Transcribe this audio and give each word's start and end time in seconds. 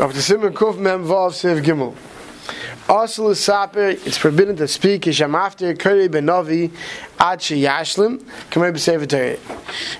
The 0.00 0.22
Simon 0.22 0.54
Kuf 0.54 0.78
Mem 0.78 1.04
Vav 1.04 1.34
Sev 1.34 1.62
Gimel. 1.62 1.94
Also, 2.88 3.34
Saper, 3.34 3.88
it's 3.90 4.16
forbidden 4.16 4.56
to 4.56 4.66
speak 4.66 5.06
Isham 5.06 5.34
after 5.34 5.74
Kuri 5.74 6.08
Benovi 6.08 6.72
Ad 7.18 7.40
Yashlim. 7.40 8.24
Come 8.50 8.62
here, 8.62 8.72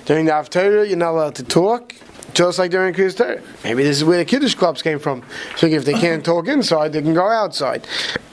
During 0.05 0.25
the 0.25 0.31
Haftarah, 0.31 0.87
you're 0.87 0.97
not 0.97 1.11
allowed 1.11 1.35
to 1.35 1.43
talk. 1.43 1.93
Just 2.33 2.59
like 2.59 2.71
during 2.71 2.93
Kriyas 2.93 3.17
Torah. 3.17 3.41
Maybe 3.63 3.83
this 3.83 3.97
is 3.97 4.03
where 4.05 4.17
the 4.17 4.25
Kiddush 4.25 4.55
clubs 4.55 4.81
came 4.81 4.99
from. 4.99 5.23
So 5.57 5.67
if 5.67 5.83
they 5.85 5.93
can't 5.93 6.23
talk 6.23 6.47
inside, 6.47 6.93
they 6.93 7.01
can 7.01 7.13
go 7.13 7.27
outside. 7.27 7.85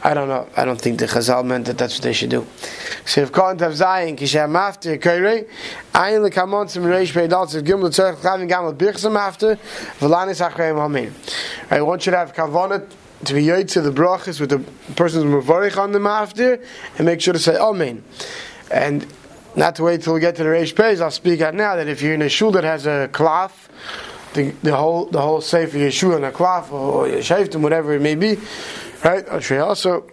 I 0.04 0.14
don't 0.14 0.28
know. 0.28 0.48
I 0.56 0.64
don't 0.64 0.80
think 0.80 1.00
the 1.00 1.06
Chazal 1.06 1.44
meant 1.44 1.66
that 1.66 1.78
that's 1.78 1.96
what 1.96 2.02
they 2.02 2.12
should 2.12 2.30
do. 2.30 2.46
So 3.04 3.22
if 3.22 3.32
Khan 3.32 3.58
Tav 3.58 3.72
Zayin, 3.72 4.16
Kishem 4.16 4.56
after 4.56 4.96
Kore, 4.98 5.44
Ayin 5.94 6.28
Lekamon 6.28 6.70
Sim 6.70 6.84
Reish 6.84 7.12
Peidal 7.12 7.46
Tziv 7.46 7.62
Gimel 7.62 7.90
Tzorech 7.90 8.16
Chavim 8.16 8.48
Gamal 8.48 8.76
Birchsam 8.76 9.18
after, 9.18 9.56
Velanis 9.98 10.46
Achreim 10.48 10.76
Hamin. 10.76 11.12
I 11.70 11.80
want 11.82 12.06
you 12.06 12.12
to 12.12 12.18
have 12.18 12.34
Kavanat 12.34 12.88
to 13.24 13.34
be 13.34 13.42
yoy 13.42 13.64
to 13.64 13.80
the 13.80 13.90
brachas 13.90 14.38
with 14.38 14.50
the 14.50 14.60
person's 14.94 15.24
mavarich 15.24 15.76
on 15.76 15.90
them 15.92 16.06
after, 16.06 16.62
and 16.96 17.06
make 17.06 17.20
sure 17.20 17.32
to 17.32 17.38
say 17.40 17.56
Amen. 17.56 18.04
And 18.70 19.06
not 19.58 19.74
to 19.74 19.82
wait 19.82 20.02
till 20.02 20.14
we 20.14 20.20
get 20.20 20.36
to 20.36 20.44
the 20.44 20.48
Reish 20.48 20.72
Pez, 20.72 21.00
I'll 21.00 21.10
speak 21.10 21.40
out 21.40 21.52
now 21.52 21.74
that 21.74 21.88
if 21.88 22.00
you're 22.00 22.14
in 22.14 22.22
a 22.22 22.28
shul 22.28 22.52
that 22.52 22.62
has 22.62 22.86
a 22.86 23.08
cloth, 23.12 23.68
the, 24.34 24.50
the 24.62 24.76
whole 24.76 25.06
the 25.06 25.20
whole 25.20 25.40
sefer 25.40 25.76
Yeshua 25.76 26.16
and 26.16 26.24
a 26.26 26.30
cloth 26.30 26.70
or, 26.70 27.06
or 27.06 27.08
Yeshayftim, 27.08 27.60
whatever 27.60 27.92
it 27.92 28.00
may 28.00 28.14
be, 28.14 28.38
right? 29.04 29.26
Also, 29.28 30.08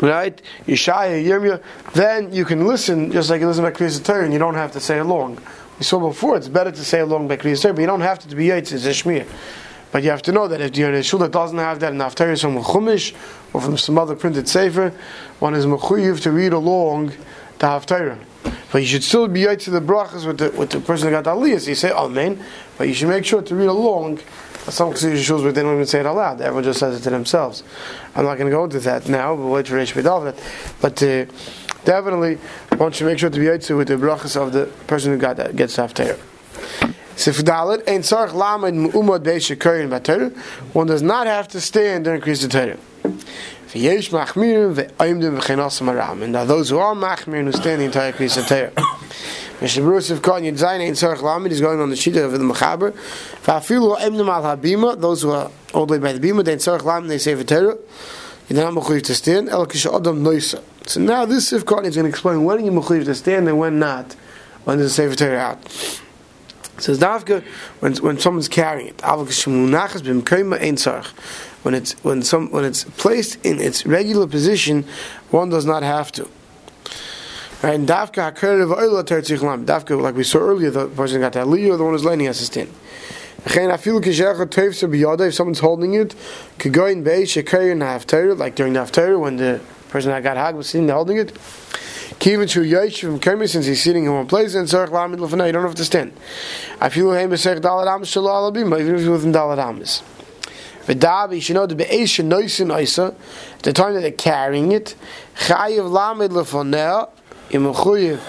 right? 0.00 0.40
Yeshaya, 0.66 1.22
Yirmiyah, 1.22 1.62
then 1.92 2.32
you 2.32 2.46
can 2.46 2.66
listen 2.66 3.12
just 3.12 3.28
like 3.28 3.42
you 3.42 3.46
listen 3.46 3.64
by 3.64 3.70
Kriyas 3.70 4.02
Torah, 4.02 4.24
and 4.24 4.32
you 4.32 4.38
don't 4.38 4.54
have 4.54 4.72
to 4.72 4.80
say 4.80 4.98
along. 4.98 5.38
We 5.78 5.84
saw 5.84 6.00
before, 6.00 6.38
it's 6.38 6.48
better 6.48 6.70
to 6.70 6.84
say 6.84 7.00
along 7.00 7.28
by 7.28 7.36
Kriyas 7.36 7.60
Torah, 7.60 7.74
but 7.74 7.82
you 7.82 7.86
don't 7.86 8.00
have 8.00 8.18
to, 8.20 8.28
to 8.28 8.34
be 8.34 8.46
Yaitz, 8.46 8.72
it's 8.72 8.86
a 8.86 8.90
Shmir. 8.90 9.26
But 9.90 10.04
you 10.04 10.10
have 10.10 10.22
to 10.22 10.32
know 10.32 10.48
that 10.48 10.62
if 10.62 10.74
you're 10.78 10.88
in 10.88 10.94
a 10.94 11.02
shul 11.02 11.18
that 11.18 11.32
doesn't 11.32 11.58
have 11.58 11.80
that 11.80 11.92
and 11.92 12.00
in 12.00 12.08
Haftarah 12.08 12.40
from 12.40 12.56
Chumash 12.62 13.14
or 13.52 13.60
from 13.60 13.76
some 13.76 13.98
other 13.98 14.16
printed 14.16 14.48
sefer, 14.48 14.94
one 15.38 15.54
is 15.54 15.66
mechuyev 15.66 16.22
to 16.22 16.32
read 16.32 16.54
along 16.54 17.12
the 17.62 17.68
Haftarah. 17.68 18.18
But 18.72 18.82
you 18.82 18.88
should 18.88 19.04
still 19.04 19.28
be 19.28 19.44
to 19.44 19.70
the 19.70 19.80
brachas 19.80 20.26
with 20.26 20.38
the 20.38 20.50
with 20.50 20.70
the 20.70 20.80
person 20.80 21.10
that 21.10 21.24
got 21.24 21.36
aliyah. 21.36 21.66
You 21.66 21.74
say 21.74 21.92
Amen, 21.92 22.44
but 22.76 22.88
you 22.88 22.94
should 22.94 23.08
make 23.08 23.24
sure 23.24 23.40
to 23.40 23.54
read 23.54 23.68
along. 23.68 24.18
Some 24.68 24.92
shuls 24.92 25.42
where 25.42 25.50
they 25.50 25.62
don't 25.62 25.74
even 25.74 25.86
say 25.86 26.00
it 26.00 26.06
aloud. 26.06 26.40
Everyone 26.40 26.62
just 26.62 26.78
says 26.78 27.00
it 27.00 27.02
to 27.02 27.10
themselves. 27.10 27.64
I'm 28.14 28.24
not 28.24 28.38
going 28.38 28.48
to 28.48 28.56
go 28.56 28.62
into 28.62 28.78
that 28.80 29.08
now, 29.08 29.34
but 29.34 29.46
wait 29.46 29.66
for 29.66 29.74
B'Dav. 29.74 30.38
But 30.80 31.02
uh, 31.02 31.26
definitely, 31.84 32.36
one 32.76 32.92
should 32.92 33.08
make 33.08 33.18
sure 33.18 33.28
to 33.28 33.40
be 33.40 33.58
to 33.58 33.76
with 33.76 33.88
the 33.88 33.94
brachas 33.94 34.36
of 34.36 34.52
the 34.52 34.66
person 34.86 35.12
who 35.12 35.18
got 35.18 35.36
that 35.38 35.56
gets 35.56 35.76
Haftarah. 35.76 36.18
Sifdalit 37.16 37.88
ein 37.88 38.02
tzarch 38.02 38.32
lamed 38.34 38.92
umad 38.92 39.24
beishe 39.24 39.56
koyin 39.56 39.88
b'Torah. 39.88 40.36
One 40.74 40.86
does 40.86 41.02
not 41.02 41.26
have 41.26 41.48
to 41.48 41.60
stand 41.60 42.04
during 42.04 42.20
Kriyas 42.20 42.48
Torah. 42.48 42.78
V'yesh 43.72 44.10
machmirim. 44.10 44.78
And 46.22 46.32
now 46.32 46.44
those 46.44 46.68
who 46.68 46.78
are 46.78 46.94
machmirim 46.94 47.44
who 47.44 47.52
stand 47.52 47.80
the 47.80 47.86
entire 47.86 48.12
Kriyas 48.12 48.46
Torah. 48.46 48.70
Mishnah 49.62 49.82
Berurah 49.82 50.10
of 50.10 50.20
Khan 50.20 50.42
Yedzayin 50.42 50.86
ein 50.86 50.92
tzarch 50.92 51.22
lamed 51.22 51.50
is 51.50 51.62
going 51.62 51.80
on 51.80 51.88
the 51.88 51.96
shita 51.96 52.22
of 52.22 52.32
the 52.32 52.38
Mechaber. 52.38 52.92
V'afilu 53.44 53.96
ha'imdim 53.96 54.28
al 54.28 54.42
habima. 54.56 55.00
Those 55.00 55.22
who 55.22 55.30
are 55.30 55.50
all 55.72 55.86
the 55.86 55.92
way 55.92 55.98
by 55.98 56.12
the 56.12 56.20
bima, 56.20 56.44
they 56.44 56.56
tzarch 56.56 56.84
lamed 56.84 57.08
they 57.08 57.16
say 57.16 57.34
Torah. 57.44 57.78
You're 58.50 59.00
to 59.00 59.14
stand. 59.14 59.48
El 59.48 59.66
kisha 59.66 59.96
adam 59.98 60.22
noisa. 60.22 60.62
So 60.86 61.00
now 61.00 61.24
this 61.24 61.48
Sif 61.48 61.64
Khan 61.64 61.86
is 61.86 61.94
going 61.96 62.04
to 62.04 62.10
explain 62.10 62.44
when 62.44 62.62
you're 62.62 62.74
mechuyev 62.74 63.06
to 63.06 63.14
stand 63.14 63.48
and 63.48 63.58
when 63.58 63.78
not. 63.78 64.14
When 64.64 64.76
there's 64.76 64.90
a 64.90 64.94
Sefer 64.94 65.14
Torah 65.14 65.38
out 65.38 66.00
says 66.82 66.98
Davka 66.98 67.42
when 67.80 67.94
when 67.96 68.18
someone's 68.18 68.48
carrying 68.48 68.88
it. 68.88 69.02
When 71.62 71.74
it's 71.74 71.92
when 72.04 72.22
some 72.22 72.50
when 72.50 72.64
it's 72.64 72.84
placed 72.84 73.44
in 73.44 73.60
its 73.60 73.86
regular 73.86 74.26
position, 74.26 74.84
one 75.30 75.48
does 75.48 75.64
not 75.64 75.82
have 75.82 76.10
to. 76.12 76.28
And 77.62 77.88
Davka 77.88 78.34
Davka, 79.64 80.00
like 80.00 80.16
we 80.16 80.24
saw 80.24 80.38
earlier, 80.38 80.70
the 80.70 80.88
person 80.88 81.20
got 81.20 81.34
that 81.34 81.46
Leo, 81.46 81.76
the 81.76 81.84
one 81.84 81.92
who's 81.92 82.04
lending 82.04 82.26
assistant. 82.26 82.68
If 83.44 85.34
someone's 85.34 85.58
holding 85.60 85.94
it, 85.94 86.14
could 86.58 86.72
go 86.72 86.86
in 86.86 87.04
like 87.04 88.54
during 88.56 88.72
the 88.72 88.80
Haftarah 88.80 89.18
when 89.18 89.36
the 89.36 89.60
person 89.88 90.10
that 90.10 90.22
got 90.22 90.36
Hag 90.36 90.54
was 90.56 90.68
sitting 90.68 90.86
there 90.86 90.96
holding 90.96 91.18
it. 91.18 91.36
Kivin 92.22 92.48
shu 92.48 93.08
from 93.08 93.18
Kermi, 93.18 93.48
since 93.48 93.66
he's 93.66 93.82
sitting 93.82 94.04
in 94.04 94.14
one 94.14 94.28
place, 94.28 94.54
and 94.54 94.68
Tzarech 94.68 94.90
Lamid 94.90 95.16
Lefana, 95.16 95.44
you 95.46 95.52
don't 95.52 95.64
have 95.64 95.74
to 95.74 95.84
stand. 95.84 96.12
I 96.80 96.88
feel 96.88 97.10
him 97.10 97.30
Besech 97.30 97.58
Dalat 97.58 97.92
Amis 97.92 98.14
Shalal 98.14 98.52
Abim, 98.52 98.78
even 98.78 98.94
if 98.94 99.00
you're 99.00 99.10
within 99.10 99.32
Dalat 99.32 99.58
Amis. 99.58 100.04
V'dab, 100.86 101.34
you 101.34 101.40
should 101.40 101.56
know 101.56 101.66
the 101.66 101.74
Be'esh 101.74 102.20
Noisin 102.24 102.80
Isa, 102.80 103.16
the 103.64 103.72
time 103.72 103.94
that 103.94 104.02
they're 104.02 104.12
carrying 104.12 104.70
it, 104.70 104.94
Chayiv 105.34 105.90
Lamid 105.90 106.28
Lefana, 106.28 107.08
in 107.50 107.62
Mechuyev, 107.62 108.20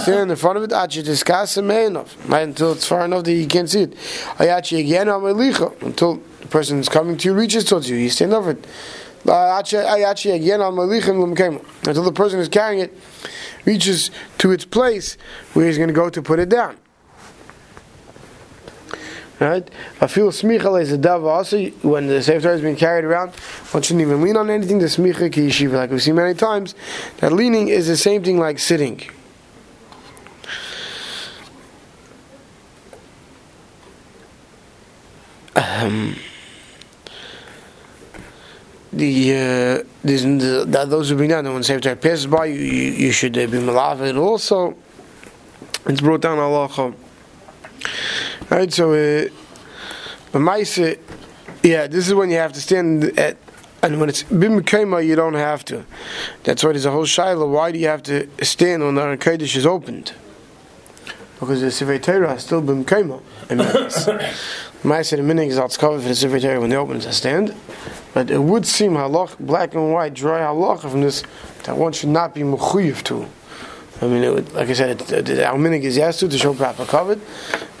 stand 0.00 0.30
in 0.30 0.36
front 0.38 0.56
of 0.56 0.64
it, 0.64 0.72
Achi 0.72 1.02
discuss 1.02 1.58
it 1.58 1.64
enough, 1.66 2.16
right, 2.26 2.48
until 2.48 2.72
it's 2.72 2.86
far 2.86 3.04
enough 3.04 3.24
that 3.24 3.32
you 3.34 3.46
can't 3.46 3.68
see 3.68 3.82
it. 3.82 3.92
Ayachi 4.38 4.80
again, 4.80 5.08
Amelicha, 5.08 5.82
until 5.82 6.22
the 6.40 6.48
person 6.48 6.78
is 6.78 6.88
coming 6.88 7.18
to 7.18 7.28
you 7.28 7.34
reaches 7.34 7.64
towards 7.64 7.90
you, 7.90 7.96
you 7.96 8.08
stand 8.08 8.32
over 8.32 8.52
it. 8.52 8.66
Until 9.24 9.82
the 12.02 12.12
person 12.14 12.38
who's 12.38 12.48
carrying 12.48 12.80
it 12.80 12.96
reaches 13.64 14.10
to 14.38 14.52
its 14.52 14.64
place 14.64 15.16
where 15.54 15.66
he's 15.66 15.78
going 15.78 15.88
to 15.88 15.94
go 15.94 16.10
to 16.10 16.22
put 16.22 16.38
it 16.38 16.48
down. 16.48 16.76
Right? 19.40 19.68
I 20.00 20.06
feel 20.06 20.28
smicha 20.28 20.80
is 20.80 20.92
a 20.92 20.98
dav 20.98 21.24
also 21.24 21.66
when 21.82 22.06
the 22.06 22.22
sefer 22.22 22.52
is 22.52 22.60
being 22.60 22.76
carried 22.76 23.04
around. 23.04 23.34
One 23.72 23.82
shouldn't 23.82 24.02
even 24.02 24.22
lean 24.22 24.36
on 24.36 24.48
anything. 24.48 24.78
The 24.78 24.86
smicha 24.86 25.32
ki 25.32 25.48
yeshiva, 25.48 25.72
like 25.72 25.90
we've 25.90 26.02
seen 26.02 26.14
many 26.14 26.34
times, 26.34 26.74
that 27.18 27.32
leaning 27.32 27.68
is 27.68 27.88
the 27.88 27.96
same 27.96 28.22
thing 28.22 28.38
like 28.38 28.58
sitting. 28.58 29.00
Um, 35.56 36.16
the 38.96 39.32
uh, 39.32 39.84
the, 40.04 40.64
the, 40.66 40.84
those 40.86 41.10
who 41.10 41.16
bring 41.16 41.30
down 41.30 41.52
when 41.52 41.62
Sefer 41.62 41.80
Torah 41.80 41.96
passes 41.96 42.26
by, 42.26 42.46
you, 42.46 42.54
you, 42.54 42.92
you 42.92 43.12
should 43.12 43.36
uh, 43.36 43.46
be 43.46 43.58
malavid 43.58 44.18
also. 44.18 44.76
It's 45.86 46.00
brought 46.00 46.22
down 46.22 46.38
Allah. 46.38 46.94
Right, 48.50 48.72
so 48.72 48.92
uh, 48.92 49.28
Maisa, 50.32 50.98
yeah, 51.62 51.86
this 51.86 52.08
is 52.08 52.14
when 52.14 52.30
you 52.30 52.36
have 52.36 52.52
to 52.54 52.60
stand 52.60 53.18
at, 53.18 53.36
and 53.82 54.00
when 54.00 54.08
it's 54.08 54.22
bim 54.22 54.54
you 54.54 55.16
don't 55.16 55.34
have 55.34 55.64
to. 55.66 55.84
That's 56.44 56.64
why 56.64 56.72
there's 56.72 56.86
a 56.86 56.90
whole 56.90 57.04
shiloh. 57.04 57.48
Why 57.50 57.72
do 57.72 57.78
you 57.78 57.88
have 57.88 58.02
to 58.04 58.28
stand 58.42 58.82
when 58.82 58.94
the 58.94 59.02
Kodesh 59.18 59.56
is 59.56 59.66
opened? 59.66 60.12
Because 61.40 61.60
the 61.60 61.70
Sefer 61.70 61.98
Torah 61.98 62.34
is 62.34 62.44
still 62.44 62.62
bim 62.62 62.84
kema. 62.84 63.20
Maisa 64.84 65.16
the 65.16 65.22
minig 65.22 65.48
is 65.48 65.58
out 65.58 65.76
covered 65.78 66.02
for 66.02 66.08
the 66.08 66.14
Sefer 66.14 66.40
Torah 66.40 66.60
when 66.60 66.70
they 66.70 66.76
open 66.76 66.96
it, 66.96 67.12
stand. 67.12 67.54
But 68.14 68.30
it 68.30 68.40
would 68.40 68.64
seem 68.64 68.92
halach, 68.92 69.38
black 69.38 69.74
and 69.74 69.92
white, 69.92 70.14
dry 70.14 70.40
halacha 70.40 70.88
from 70.90 71.00
this 71.00 71.24
that 71.64 71.76
one 71.76 71.92
should 71.92 72.10
not 72.10 72.32
be 72.32 72.42
mechuyev 72.42 73.02
to. 73.04 73.26
I 74.00 74.06
mean, 74.06 74.32
would, 74.32 74.52
like 74.52 74.68
I 74.68 74.72
said, 74.72 75.02
our 75.02 75.58
minig 75.58 75.82
is 75.82 75.96
yes 75.96 76.20
to 76.20 76.28
to 76.28 76.38
show 76.38 76.54
proper 76.54 76.84
covered, 76.84 77.20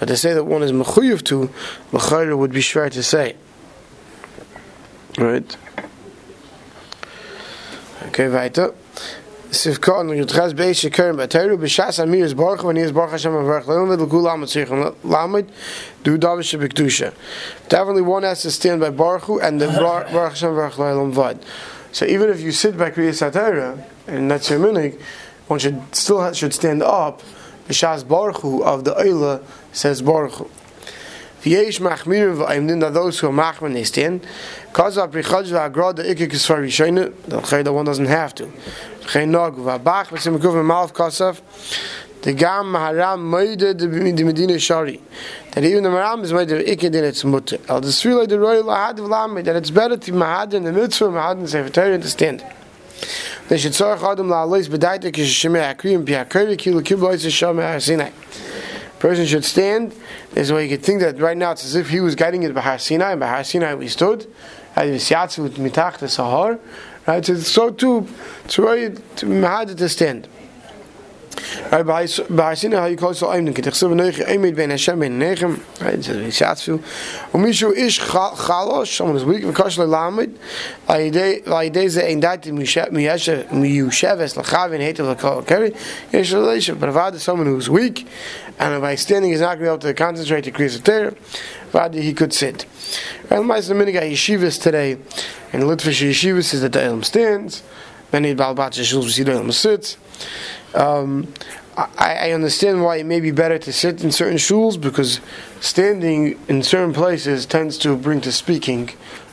but 0.00 0.06
to 0.06 0.16
say 0.16 0.32
that 0.34 0.44
one 0.44 0.62
is 0.62 0.72
mechuyev 0.72 1.22
to, 1.24 1.50
mechayr 1.92 2.36
would 2.36 2.52
be 2.52 2.60
sure 2.60 2.90
to 2.90 3.02
say. 3.02 3.36
Right? 5.16 5.56
Okay, 8.06 8.28
weiter. 8.28 8.74
Sivkon 9.54 10.10
Yudchaz 10.10 10.52
Beis 10.52 10.82
Shekerim 10.82 11.16
Bateru 11.16 11.56
B'Shas 11.56 12.02
Amir 12.02 12.24
is 12.24 12.34
Baruch 12.34 12.64
when 12.64 12.74
he 12.74 12.82
is 12.82 12.90
Baruch 12.90 13.12
Hashem 13.12 13.30
Avarach 13.30 13.68
Leon 13.68 13.88
Vidal 13.88 14.08
Kul 14.08 14.22
Lamed 14.22 14.46
Tzrichon 14.46 14.96
Lamed 15.04 15.50
Do 16.02 16.18
Davish 16.18 16.58
B'Kedusha. 16.58 17.14
Definitely 17.68 18.02
one 18.02 18.24
has 18.24 18.42
to 18.42 18.50
stand 18.50 18.80
by 18.80 18.90
Baruch 18.90 19.28
and 19.40 19.60
then 19.60 19.72
Baruch 19.80 20.08
Hashem 20.08 20.50
Avarach 20.50 20.76
Leon 20.78 21.12
Vad. 21.12 21.44
So 21.92 22.04
even 22.04 22.30
if 22.30 22.40
you 22.40 22.50
sit 22.50 22.76
by 22.76 22.90
Kriyas 22.90 23.30
HaTorah 23.30 23.84
and 24.08 24.28
that's 24.28 24.50
your 24.50 24.58
minig, 24.58 25.00
one 25.46 25.60
should 25.60 25.80
still 25.94 26.32
should 26.32 26.52
stand 26.52 26.82
up. 26.82 27.22
B'Shas 27.68 28.06
Baruch 28.06 28.42
of 28.44 28.84
the 28.84 28.94
Eila 28.96 29.44
says 29.72 30.02
Baruch 30.02 30.50
V'yesh 31.44 31.78
machmirim 31.78 32.38
v'ayimdin 32.38 32.80
that 32.80 32.94
those 32.94 33.20
who 33.20 33.28
are 33.28 33.30
machmir 33.30 33.72
they 33.74 33.84
stand. 33.84 34.26
Cause 34.72 34.96
of 34.96 35.10
prichaj 35.10 35.50
v'agrad 35.52 35.96
the 35.96 36.02
ikik 36.04 36.32
is 36.32 36.46
for. 36.46 37.62
The 37.62 37.72
one 37.72 37.84
doesn't 37.84 38.06
have 38.06 38.34
to. 38.36 38.50
Geen 39.12 39.30
nog 39.30 39.56
v'abach 39.56 40.06
v'sim 40.06 40.38
kuv 40.38 40.54
v'malv 40.54 40.94
kosaf. 40.94 41.42
The 42.22 42.32
gam 42.32 42.72
maharam 42.72 43.20
moide 43.20 43.78
the 43.78 44.24
medina 44.24 44.58
shari. 44.58 45.02
That 45.52 45.64
even 45.64 45.82
the 45.82 45.90
maharam 45.90 46.22
is 46.22 46.32
of 46.32 46.38
ikid 46.38 46.94
in 46.94 47.04
its 47.04 47.22
mutter. 47.24 47.58
El 47.68 47.82
desfila 47.82 48.26
the 48.26 48.38
royal 48.40 48.64
ahad 48.64 48.96
v'lamid 48.96 49.44
that 49.44 49.56
it's 49.56 49.70
better 49.70 49.98
to 49.98 50.12
mahad 50.12 50.54
in 50.54 50.64
the 50.64 50.72
mitzvah 50.72 51.08
mahad 51.08 51.40
in 51.40 51.46
sefer 51.46 51.68
Torah 51.68 51.98
to 51.98 52.08
stand. 52.08 52.42
They 53.48 53.58
should 53.58 53.72
tzarech 53.72 54.02
adam 54.02 54.28
la'alois 54.28 54.66
b'daita 54.70 55.12
kishishimei 55.12 55.76
akriyim 55.76 56.06
pi 56.06 56.12
akari 56.24 56.56
kilu 56.56 56.80
kiblois 56.80 57.22
ha-shamei 57.22 57.70
ha-sinai. 57.74 58.12
Person 59.04 59.26
should 59.26 59.44
stand. 59.44 59.94
There's 60.32 60.48
a 60.48 60.54
way 60.54 60.64
you 60.64 60.70
could 60.74 60.82
think 60.82 61.00
that 61.00 61.20
right 61.20 61.36
now 61.36 61.52
it's 61.52 61.62
as 61.62 61.76
if 61.76 61.90
he 61.90 62.00
was 62.00 62.14
guiding 62.14 62.42
it 62.42 62.54
by 62.54 62.62
Har 62.62 62.78
Sinai, 62.78 63.10
and 63.10 63.20
by 63.20 63.28
Har 63.28 63.44
Sinai 63.44 63.74
we 63.74 63.86
stood. 63.86 64.26
Right, 67.06 67.26
so 67.26 67.70
too, 67.70 68.08
right 68.56 68.96
to, 69.16 69.74
to 69.76 69.88
stand. 69.90 70.26
Right, 71.70 72.08
Sinai 72.08 72.76
how 72.76 72.86
you 72.86 72.96
call 72.96 73.14
so 73.14 73.28
the 73.28 73.36
Hashem 73.36 75.00
Nechem. 75.00 75.60
Right, 75.80 76.04
someone 78.86 79.16
is 79.16 79.24
weak. 79.24 79.44
But 86.80 87.14
is 87.14 87.22
someone 87.22 87.46
who's 87.46 87.70
weak, 87.70 88.06
and 88.58 88.80
by 88.80 88.94
standing 88.94 89.30
he's 89.30 89.40
not 89.40 89.58
going 89.58 89.58
to 89.58 89.64
be 89.64 89.68
able 89.68 89.78
to 89.78 89.94
concentrate 89.94 90.44
to 90.44 90.50
create 90.50 90.74
a 90.76 90.82
tear. 90.82 91.14
Avad 91.72 91.94
he 91.94 92.12
could 92.12 92.32
sit. 92.32 92.66
Right, 93.30 93.38
the 93.38 93.44
Ma'aseh 93.44 93.74
Minig 93.74 94.00
Yeshivas 94.00 94.62
today, 94.62 94.92
and 95.52 95.64
Litvish 95.64 96.08
Yeshivas 96.08 96.54
is 96.54 96.60
that 96.60 96.72
the 96.72 96.82
Elam 96.82 97.02
stands. 97.02 97.62
Many 98.12 98.34
Balbat 98.34 98.78
Yeshuvas 98.78 99.04
we 99.04 99.10
see 99.10 99.22
the 99.24 99.32
Elam 99.32 99.50
sits. 99.50 99.96
Um, 100.74 101.32
I, 101.76 102.28
I, 102.28 102.30
understand 102.32 102.82
why 102.82 102.96
it 102.96 103.06
may 103.06 103.20
be 103.20 103.30
better 103.30 103.58
to 103.58 103.72
sit 103.72 104.02
in 104.02 104.12
certain 104.12 104.38
shuls 104.38 104.80
because 104.80 105.20
standing 105.60 106.38
in 106.48 106.62
certain 106.62 106.92
places 106.92 107.46
tends 107.46 107.78
to 107.78 107.96
bring 107.96 108.20
to 108.22 108.32
speaking 108.32 108.90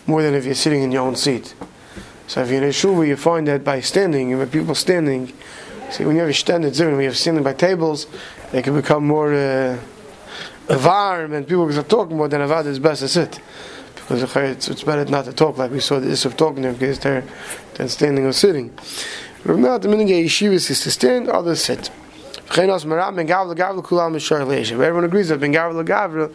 more 0.07 0.21
than 0.21 0.33
if 0.33 0.45
you're 0.45 0.55
sitting 0.55 0.83
in 0.83 0.91
your 0.91 1.03
own 1.03 1.15
seat. 1.15 1.53
So 2.27 2.41
if 2.41 2.49
you're 2.49 2.61
in 2.61 2.69
a 2.69 2.71
shul 2.71 2.95
where 2.95 3.05
you 3.05 3.15
find 3.15 3.47
that 3.47 3.63
by 3.63 3.81
standing, 3.81 4.33
and 4.33 4.51
people 4.51 4.75
standing, 4.75 5.33
see 5.89 6.05
when 6.05 6.15
you 6.15 6.21
have 6.21 6.29
a 6.29 6.33
standard 6.33 6.77
when 6.77 6.99
you 6.99 7.07
have 7.07 7.17
standing 7.17 7.43
by 7.43 7.53
tables, 7.53 8.07
they 8.51 8.61
can 8.61 8.75
become 8.75 9.05
more 9.05 9.33
uh, 9.33 9.77
warm 10.69 11.33
and 11.33 11.47
people 11.47 11.67
are 11.77 11.83
talking 11.83 12.17
more 12.17 12.27
than 12.27 12.41
avad 12.41 12.65
is 12.65 12.79
best 12.79 13.01
to 13.01 13.07
sit. 13.07 13.39
Because 13.95 14.23
it's, 14.35 14.67
it's 14.67 14.83
better 14.83 15.05
not 15.05 15.25
to 15.25 15.33
talk 15.33 15.57
like 15.57 15.71
we 15.71 15.79
saw 15.79 15.99
the 15.99 16.09
is 16.09 16.25
of 16.25 16.35
talking 16.35 16.63
in 16.63 16.77
case 16.77 16.97
they're 16.99 17.23
than 17.75 17.88
standing 17.88 18.25
or 18.25 18.33
sitting. 18.33 18.71
Rav 19.43 19.57
Not 19.57 19.81
the 19.81 19.89
of 19.89 19.97
yeshivas 19.97 20.69
is 20.69 20.81
to 20.81 20.91
stand, 20.91 21.27
others 21.27 21.63
sit. 21.63 21.89
Everyone 22.51 22.79
agrees 25.03 25.29
that 25.29 25.39
ben 25.39 25.51
gavla 25.51 25.83
gavra, 25.83 26.31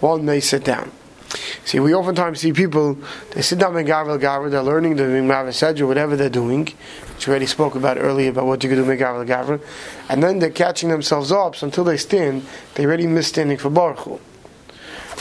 one 0.00 0.24
may 0.26 0.40
sit 0.40 0.62
down. 0.62 0.92
See, 1.64 1.80
we 1.80 1.94
oftentimes 1.94 2.40
see 2.40 2.52
people, 2.52 2.98
they 3.30 3.40
sit 3.40 3.58
down 3.58 3.72
ben 3.72 3.86
gavla 3.86 4.20
gavra, 4.20 4.50
they're 4.50 4.62
learning, 4.62 4.96
they're 4.96 5.08
doing 5.08 5.26
mavised 5.26 5.80
or 5.80 5.86
whatever 5.86 6.14
they're 6.14 6.28
doing, 6.28 6.68
which 7.14 7.26
we 7.26 7.30
already 7.30 7.46
spoke 7.46 7.74
about 7.74 7.96
earlier 7.96 8.28
about 8.28 8.44
what 8.44 8.62
you 8.62 8.68
can 8.68 8.78
do 8.78 8.84
ben 8.84 8.98
gavla 8.98 9.26
gavra, 9.26 9.58
and 10.10 10.22
then 10.22 10.38
they're 10.38 10.50
catching 10.50 10.90
themselves 10.90 11.32
up, 11.32 11.56
so 11.56 11.66
until 11.66 11.84
they 11.84 11.96
stand, 11.96 12.44
they 12.74 12.84
already 12.84 13.06
miss 13.06 13.28
standing 13.28 13.56
for 13.56 13.70
Baruch 13.70 14.00
Hu. 14.00 14.20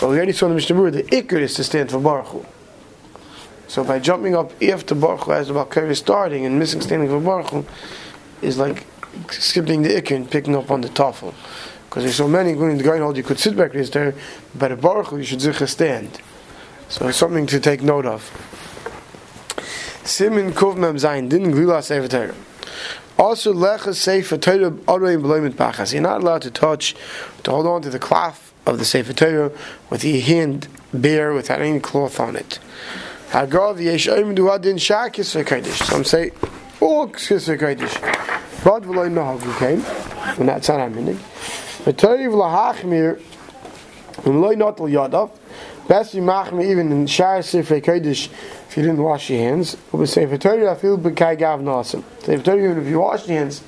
But 0.01 0.09
we 0.09 0.17
already 0.17 0.33
saw 0.33 0.47
in 0.47 0.51
the 0.51 0.55
Mishnah 0.55 0.91
the 0.91 1.03
ikr 1.03 1.39
is 1.39 1.53
to 1.53 1.63
stand 1.63 1.91
for 1.91 1.99
Baruch 1.99 2.27
Hu. 2.27 2.45
So 3.71 3.85
by 3.85 3.99
jumping 3.99 4.35
up 4.35 4.51
after 4.61 4.93
Baruch 4.93 5.21
Hu 5.21 5.31
as 5.31 5.47
the 5.47 5.53
Balkar 5.53 5.85
is 5.85 5.97
starting 5.97 6.45
and 6.45 6.59
missing 6.59 6.81
standing 6.81 7.07
for 7.07 7.21
Baruch 7.21 7.51
Hu 7.51 7.65
is 8.41 8.57
like 8.57 8.85
skipping 9.29 9.81
the 9.81 9.87
Ikr 9.87 10.13
and 10.13 10.29
picking 10.29 10.57
up 10.57 10.69
on 10.69 10.81
the 10.81 10.89
Tafel. 10.89 11.33
Because 11.85 12.03
there's 12.03 12.17
so 12.17 12.27
many, 12.27 12.49
including 12.49 12.79
the 12.79 12.83
guy 12.83 12.97
hold 12.97 13.15
you 13.15 13.23
could 13.23 13.39
sit 13.39 13.55
back 13.55 13.71
there, 13.71 14.13
but 14.53 14.73
at 14.73 14.81
Baruch 14.81 15.07
Hu 15.07 15.19
you 15.19 15.23
should 15.23 15.39
zikha 15.39 15.69
stand. 15.69 16.19
So 16.89 17.07
it's 17.07 17.17
something 17.17 17.45
to 17.45 17.61
take 17.61 17.81
note 17.81 18.05
of. 18.05 18.29
Simin 20.03 20.51
Kuv 20.51 20.75
Mem 20.75 20.97
Zayin 20.97 21.29
didn't 21.29 21.53
glila 21.53 21.81
Sefer 21.81 22.09
Torah. 22.09 22.35
Also, 23.17 23.53
lecha 23.53 23.95
sefer 23.95 24.35
Torah 24.37 24.71
aroim 24.71 25.21
b'loimit 25.21 25.53
bachas. 25.53 25.93
You're 25.93 26.01
not 26.01 26.19
allowed 26.19 26.41
to 26.41 26.51
touch, 26.51 26.93
to 27.43 27.51
hold 27.51 27.67
on 27.67 27.81
to 27.83 27.89
the 27.89 27.99
cloth 27.99 28.53
of 28.65 28.79
the 28.79 28.85
sefer 28.85 29.13
Torah 29.13 29.49
with 29.89 30.03
your 30.03 30.19
hand 30.19 30.67
bare 30.93 31.31
without 31.31 31.61
any 31.61 31.79
cloth 31.79 32.19
on 32.19 32.35
it. 32.35 32.59
Hagav 33.31 33.81
yesh 33.81 34.09
oim 34.09 34.35
du 34.35 34.51
adin 34.51 34.75
shakis 34.75 35.41
v'kodesh. 35.41 35.83
Some 35.85 36.03
say 36.03 36.31
all 36.81 37.07
kis 37.07 37.47
v'kodesh. 37.47 38.01
But 38.61 38.83
v'loy 38.83 39.09
nohagu 39.09 39.57
came, 39.57 39.81
and 40.37 40.49
that's 40.49 40.67
not 40.67 40.79
haminig. 40.79 41.15
V'toiv 41.85 42.33
lahachmir 42.33 43.21
v'loy 44.23 44.57
notel 44.57 44.91
yadav. 44.91 45.31
Best 45.87 46.13
you 46.13 46.21
machmir 46.21 46.65
even 46.65 46.91
in 46.91 47.07
shar 47.07 47.39
sifrei 47.39 47.81
kodesh 47.81 48.29
if 48.67 48.75
you 48.75 48.83
didn't 48.83 49.01
wash 49.01 49.29
your 49.29 49.39
hands. 49.39 49.77
We'll 49.93 50.07
say 50.07 50.25
Torah 50.37 50.73
I 50.73 50.75
feel 50.75 50.97
b'kai 50.97 51.37
gav 51.39 51.61
nasim. 51.61 52.03
Say 52.23 52.35
Torah 52.35 52.61
even 52.61 52.79
if 52.81 52.87
you 52.89 52.99
wash 52.99 53.29
your 53.29 53.37
hands 53.37 53.63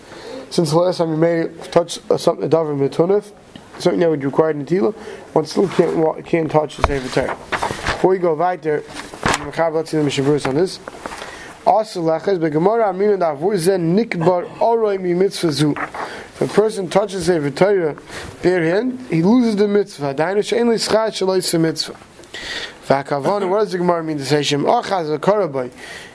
since 0.49 0.71
the 0.71 0.77
last 0.77 0.97
time 0.97 1.11
you 1.11 1.17
made 1.17 1.39
it, 1.45 1.71
touch 1.71 1.99
something 2.17 2.49
davar 2.49 2.77
mitunif, 2.77 3.31
something 3.79 4.01
that 4.01 4.09
would 4.09 4.25
require 4.25 4.53
netila, 4.53 4.93
one 5.31 5.45
still 5.45 5.69
can't 5.69 6.25
can't 6.25 6.51
touch 6.51 6.75
the 6.75 6.85
same 6.85 7.07
Torah. 7.07 7.37
Before 7.49 8.13
you 8.13 8.19
go 8.19 8.33
right 8.33 8.61
there, 8.61 8.83
see 9.51 9.97
the 9.97 10.49
on 10.49 10.55
this. 10.55 10.79
Also, 11.65 12.01
lachas 12.01 12.39
nikbar 13.77 14.47
oroi 14.57 14.99
mi. 14.99 15.11
If 15.13 16.41
a 16.41 16.47
person 16.47 16.89
touches 16.89 17.29
a 17.29 17.51
Torah 17.51 17.95
bare 18.41 18.63
hand, 18.63 18.99
he 19.09 19.21
loses 19.21 19.55
the 19.55 19.67
mitzvah. 19.67 20.15
Dainu 20.15 20.43
li 20.67 20.75
schad 20.75 21.59
mitzvah. 21.59 21.95
V'akavon, 22.87 23.49
what 23.49 23.59
does 23.59 23.71
the 23.71 23.77
Gemara 23.77 24.03
mean 24.03 24.17
to 24.17 24.25
say? 24.25 24.43
Shem 24.43 24.63
v'karabai. 24.63 25.71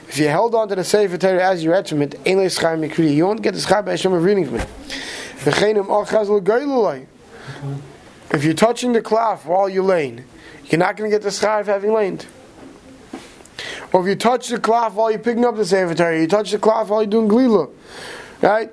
If 0.07 0.17
you 0.17 0.27
held 0.27 0.53
on 0.55 0.67
to 0.69 0.75
the 0.75 0.83
Sefer 0.83 1.17
Torah 1.17 1.43
as 1.43 1.63
you 1.63 1.71
read 1.71 1.91
it, 1.91 2.19
ein 2.27 2.37
li 2.37 2.45
schad 2.45 2.79
mikri, 2.79 3.13
you 3.15 3.25
won't 3.25 3.41
get 3.41 3.53
the 3.53 3.59
schad 3.59 3.85
by 3.85 3.91
Hashem 3.91 4.13
of 4.13 4.23
reading 4.23 4.45
from 4.45 4.57
it. 4.57 4.67
V'chenim 5.39 5.87
achaz 5.87 6.29
l'gailulai. 6.29 7.05
If 8.31 8.43
you're 8.43 8.53
touching 8.53 8.93
the 8.93 9.01
cloth 9.01 9.45
while 9.45 9.67
you're 9.67 9.83
laying, 9.83 10.25
you're 10.65 10.77
not 10.77 10.95
going 10.95 11.09
to 11.09 11.15
get 11.15 11.23
the 11.23 11.29
schad 11.29 11.61
of 11.61 11.67
having 11.67 11.93
laid. 11.93 12.25
Or 13.91 14.01
if 14.01 14.07
you 14.07 14.15
touch 14.15 14.49
the 14.49 14.59
cloth 14.59 14.93
while 14.93 15.09
you're 15.09 15.19
picking 15.19 15.45
up 15.45 15.55
the 15.55 15.65
Sefer 15.65 15.95
Torah, 15.95 16.19
you 16.19 16.27
touch 16.27 16.51
the 16.51 16.59
cloth 16.59 16.89
while 16.89 17.01
you're 17.01 17.09
doing 17.09 17.27
Glila. 17.27 17.71
Right? 18.41 18.71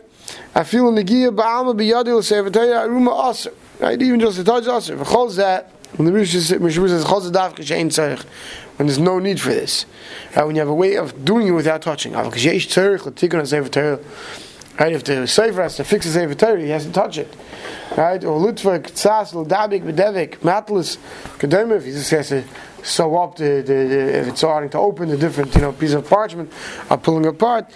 I 0.54 0.64
feel 0.64 0.88
in 0.88 0.94
the 0.94 1.04
Gia 1.04 1.30
Ba'alma 1.30 1.74
B'yadil 1.74 2.22
Sefer 2.22 2.50
Torah 2.50 2.88
Aruma 2.88 3.30
Aser. 3.30 3.52
Right? 3.80 4.00
Even 4.00 4.20
just 4.20 4.36
to 4.36 4.44
touch 4.44 4.66
Aser. 4.66 4.96
V'chol 4.96 5.34
that, 5.36 5.70
when 5.96 6.06
the 6.06 6.12
Mishnah 6.12 6.40
says, 6.40 6.60
Chol 6.60 7.30
Zadaf 7.30 7.54
K'shein 7.54 7.86
Tzarech, 7.86 8.24
when 8.76 8.86
there's 8.88 8.98
no 8.98 9.18
need 9.18 9.40
for 9.40 9.50
this. 9.50 9.86
Right? 10.34 10.44
When 10.44 10.54
you 10.54 10.60
have 10.60 10.68
a 10.68 10.74
way 10.74 10.96
of 10.96 11.24
doing 11.24 11.46
it 11.46 11.52
without 11.52 11.80
touching. 11.82 12.12
Tzarech 12.12 13.06
L'tikon 13.06 13.46
Sefer 13.46 13.68
Torah. 13.68 14.00
Right? 14.78 14.92
If 14.92 15.04
the 15.04 15.26
Sefer 15.26 15.62
has 15.62 15.76
to 15.76 15.84
fix 15.84 16.06
the 16.06 16.12
Sefer 16.12 16.34
Torah, 16.34 16.60
he 16.60 16.68
has 16.70 16.84
to 16.84 16.92
touch 16.92 17.18
it. 17.18 17.34
Right? 17.96 18.22
Or 18.24 18.38
Lutvak, 18.38 18.90
Tzas, 18.90 19.34
L'dabik, 19.34 19.82
B'devik, 19.82 20.38
Matlis, 20.40 20.98
Kedomev, 21.38 21.84
he 21.84 21.92
just 21.92 22.10
has 22.10 22.28
to 22.28 22.44
sew 22.82 23.16
up 23.16 23.36
the, 23.36 23.62
the, 23.66 23.72
the, 23.72 24.18
if 24.18 24.28
it's 24.28 24.38
starting 24.38 24.70
to 24.70 24.78
open 24.78 25.08
the 25.08 25.16
different 25.16 25.52
you 25.54 25.60
know 25.60 25.72
piece 25.72 25.92
of 25.92 26.08
parchment 26.08 26.52
are 26.88 26.98
pulling 26.98 27.26
apart. 27.26 27.66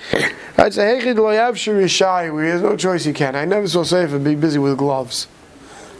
I'd 0.57 0.73
say 0.73 1.01
hey 1.01 1.13
we 1.13 1.37
have 1.37 2.63
no 2.63 2.77
choice 2.77 3.07
you 3.07 3.13
can. 3.13 3.35
I 3.35 3.45
never 3.45 3.67
saw 3.67 3.83
and 3.97 4.25
be 4.25 4.37
busy 4.37 4.59
with 4.59 4.79
gloves. 4.79 5.27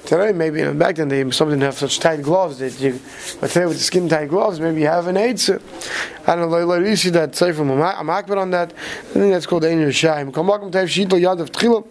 Today 0.07 0.33
maybe 0.33 0.61
you 0.61 0.73
back 0.73 0.97
then 0.97 1.09
they 1.09 1.31
some 1.31 1.51
didn't 1.51 1.63
have 1.63 1.79
such 1.79 2.01
tight 2.01 2.23
gloves 2.23 2.59
that 2.59 2.81
you 2.81 3.01
but 3.41 3.51
today 3.51 3.67
with 3.67 3.79
the 3.79 3.83
skin 3.85 4.09
tight 4.09 4.29
gloves 4.29 4.59
maybe 4.59 4.81
you 4.81 4.87
have 4.87 5.07
an 5.07 5.17
AIDS. 5.17 5.51
I 5.51 6.37
don't 6.37 6.51
know 6.51 6.67
like 6.67 6.87
you 6.87 6.97
see 6.97 7.11
that 7.11 7.37
say 7.37 7.53
from 7.53 7.71
I'm 7.71 8.11
akbar 8.11 8.39
on 8.39 8.51
that. 8.51 8.73
I 8.73 9.13
think 9.13 9.33
that's 9.33 9.47
called 9.47 9.65
Ein 9.65 9.79
Rishai. 9.79 10.33
Come 10.33 10.47
back 10.47 10.61
to 10.61 10.67
Shitl 10.67 11.21
Yad 11.21 11.41
of 11.41 11.53
Tchila. 11.53 11.87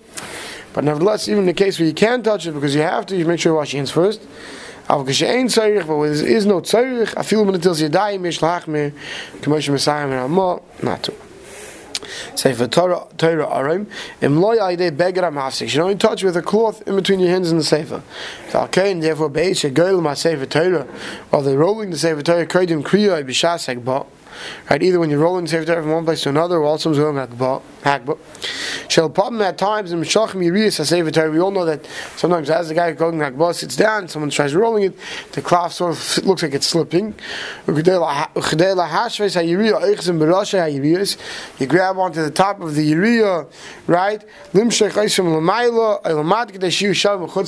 But 0.73 0.83
nevertheless, 0.83 1.27
even 1.27 1.41
in 1.41 1.45
the 1.47 1.53
case 1.53 1.79
where 1.79 1.87
you 1.87 1.93
can 1.93 2.21
touch 2.21 2.45
it 2.45 2.51
because 2.51 2.75
you 2.75 2.81
have 2.81 3.05
to, 3.07 3.17
you 3.17 3.25
make 3.25 3.39
sure 3.39 3.53
you 3.53 3.57
wash 3.57 3.73
your 3.73 3.79
hands 3.79 3.91
first. 3.91 4.21
Aber 4.89 5.05
geshein 5.05 5.47
zeig, 5.49 5.85
wo 5.85 6.03
es 6.03 6.21
is 6.21 6.47
no 6.47 6.61
zeig, 6.61 7.13
a 7.15 7.23
viel 7.23 7.45
mit 7.45 7.61
des 7.61 7.83
yadai 7.83 8.19
mish 8.19 8.39
lach 8.39 8.67
me, 8.67 8.91
kemosh 9.39 9.69
mesayim 9.69 10.11
and 10.81 11.28
for 12.35 12.67
Torah, 12.67 13.07
Torah 13.17 13.47
Arim, 13.47 13.87
im 14.21 14.39
loy 14.39 14.55
aide 14.55 14.95
begram 14.97 15.33
hafsik. 15.35 15.73
You 15.73 15.79
don't 15.79 15.99
touch 15.99 16.23
with 16.23 16.37
a 16.37 16.41
cloth 16.41 16.87
in 16.87 16.95
between 16.95 17.19
your 17.19 17.29
hands 17.29 17.51
and 17.51 17.59
the 17.59 17.63
sefer. 17.63 18.03
Okay, 18.53 18.91
and 18.91 19.03
therefore 19.03 19.29
beis 19.29 19.63
a 19.63 19.69
girl 19.69 20.01
my 20.01 20.13
sefer 20.13 20.45
Torah, 20.45 20.83
while 21.29 21.41
they're 21.41 21.57
rolling 21.57 21.91
the 21.91 21.97
sefer 21.97 22.21
Torah, 22.21 22.45
kodim 22.45 22.83
kriya 22.83 23.23
b'shasek 23.23 23.83
ba. 23.83 24.05
Right, 24.69 24.81
either 24.81 24.99
when 24.99 25.09
you're 25.09 25.19
rolling 25.19 25.45
the 25.45 25.49
sefer 25.49 25.65
Torah 25.65 25.81
from 25.81 25.91
one 25.91 26.05
place 26.05 26.21
to 26.23 26.29
another, 26.29 26.57
or 26.57 26.65
also 26.65 26.93
zoom 26.93 27.15
hakba. 27.15 27.61
Shall 28.89 29.09
problem 29.09 29.41
at 29.41 29.57
times 29.57 29.91
in 29.91 30.01
Meshachim 30.01 30.41
Yiriyas 30.41 30.79
HaSefer 30.79 31.11
Torah, 31.13 31.29
we 31.29 31.39
all 31.39 31.51
know 31.51 31.65
that 31.65 31.85
sometimes 32.15 32.49
as 32.49 32.69
the 32.69 32.73
guy 32.73 32.91
going 32.91 33.19
Hakba 33.19 33.53
sits 33.53 33.75
down, 33.75 34.07
someone 34.07 34.31
tries 34.31 34.55
rolling 34.55 34.83
it, 34.83 34.93
the 35.33 35.41
cloth 35.41 35.73
sort 35.73 35.91
of 35.93 36.25
looks 36.25 36.41
like 36.41 36.53
it's 36.53 36.67
slipping. 36.67 37.13
You 37.67 37.73
grab 41.67 41.97
onto 41.97 42.21
the 42.21 42.31
top 42.33 42.61
of 42.61 42.75
the 42.75 42.83
urea, 42.83 43.45
right? 43.87 44.23
To 44.51 44.57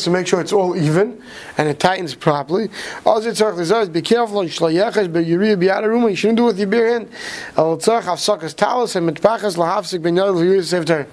make 0.09 0.27
sure 0.27 0.41
it's 0.41 0.53
all 0.53 0.75
even 0.77 1.21
and 1.57 1.69
it 1.69 1.79
tightens 1.79 2.15
properly. 2.15 2.69
Also, 3.05 3.87
be 3.87 4.01
careful, 4.01 4.43
you 4.43 4.49
shouldn't 4.49 6.37
do 6.37 6.43
it 6.43 6.47
with 6.47 6.59
your 6.59 6.67
bare 6.70 6.92
hand. 6.92 7.08
El 7.56 7.76
Tzarech 7.76 8.02
Hafsakas 8.02 8.54
Talis, 8.54 8.96
and 8.96 9.08
Mitpachas 9.08 9.56
Lahavsik 9.56 10.02
Ben 10.02 10.16
Yodel, 10.16 10.42
Urea 10.44 10.62
Sefer 10.62 10.84
Torah. 10.84 11.06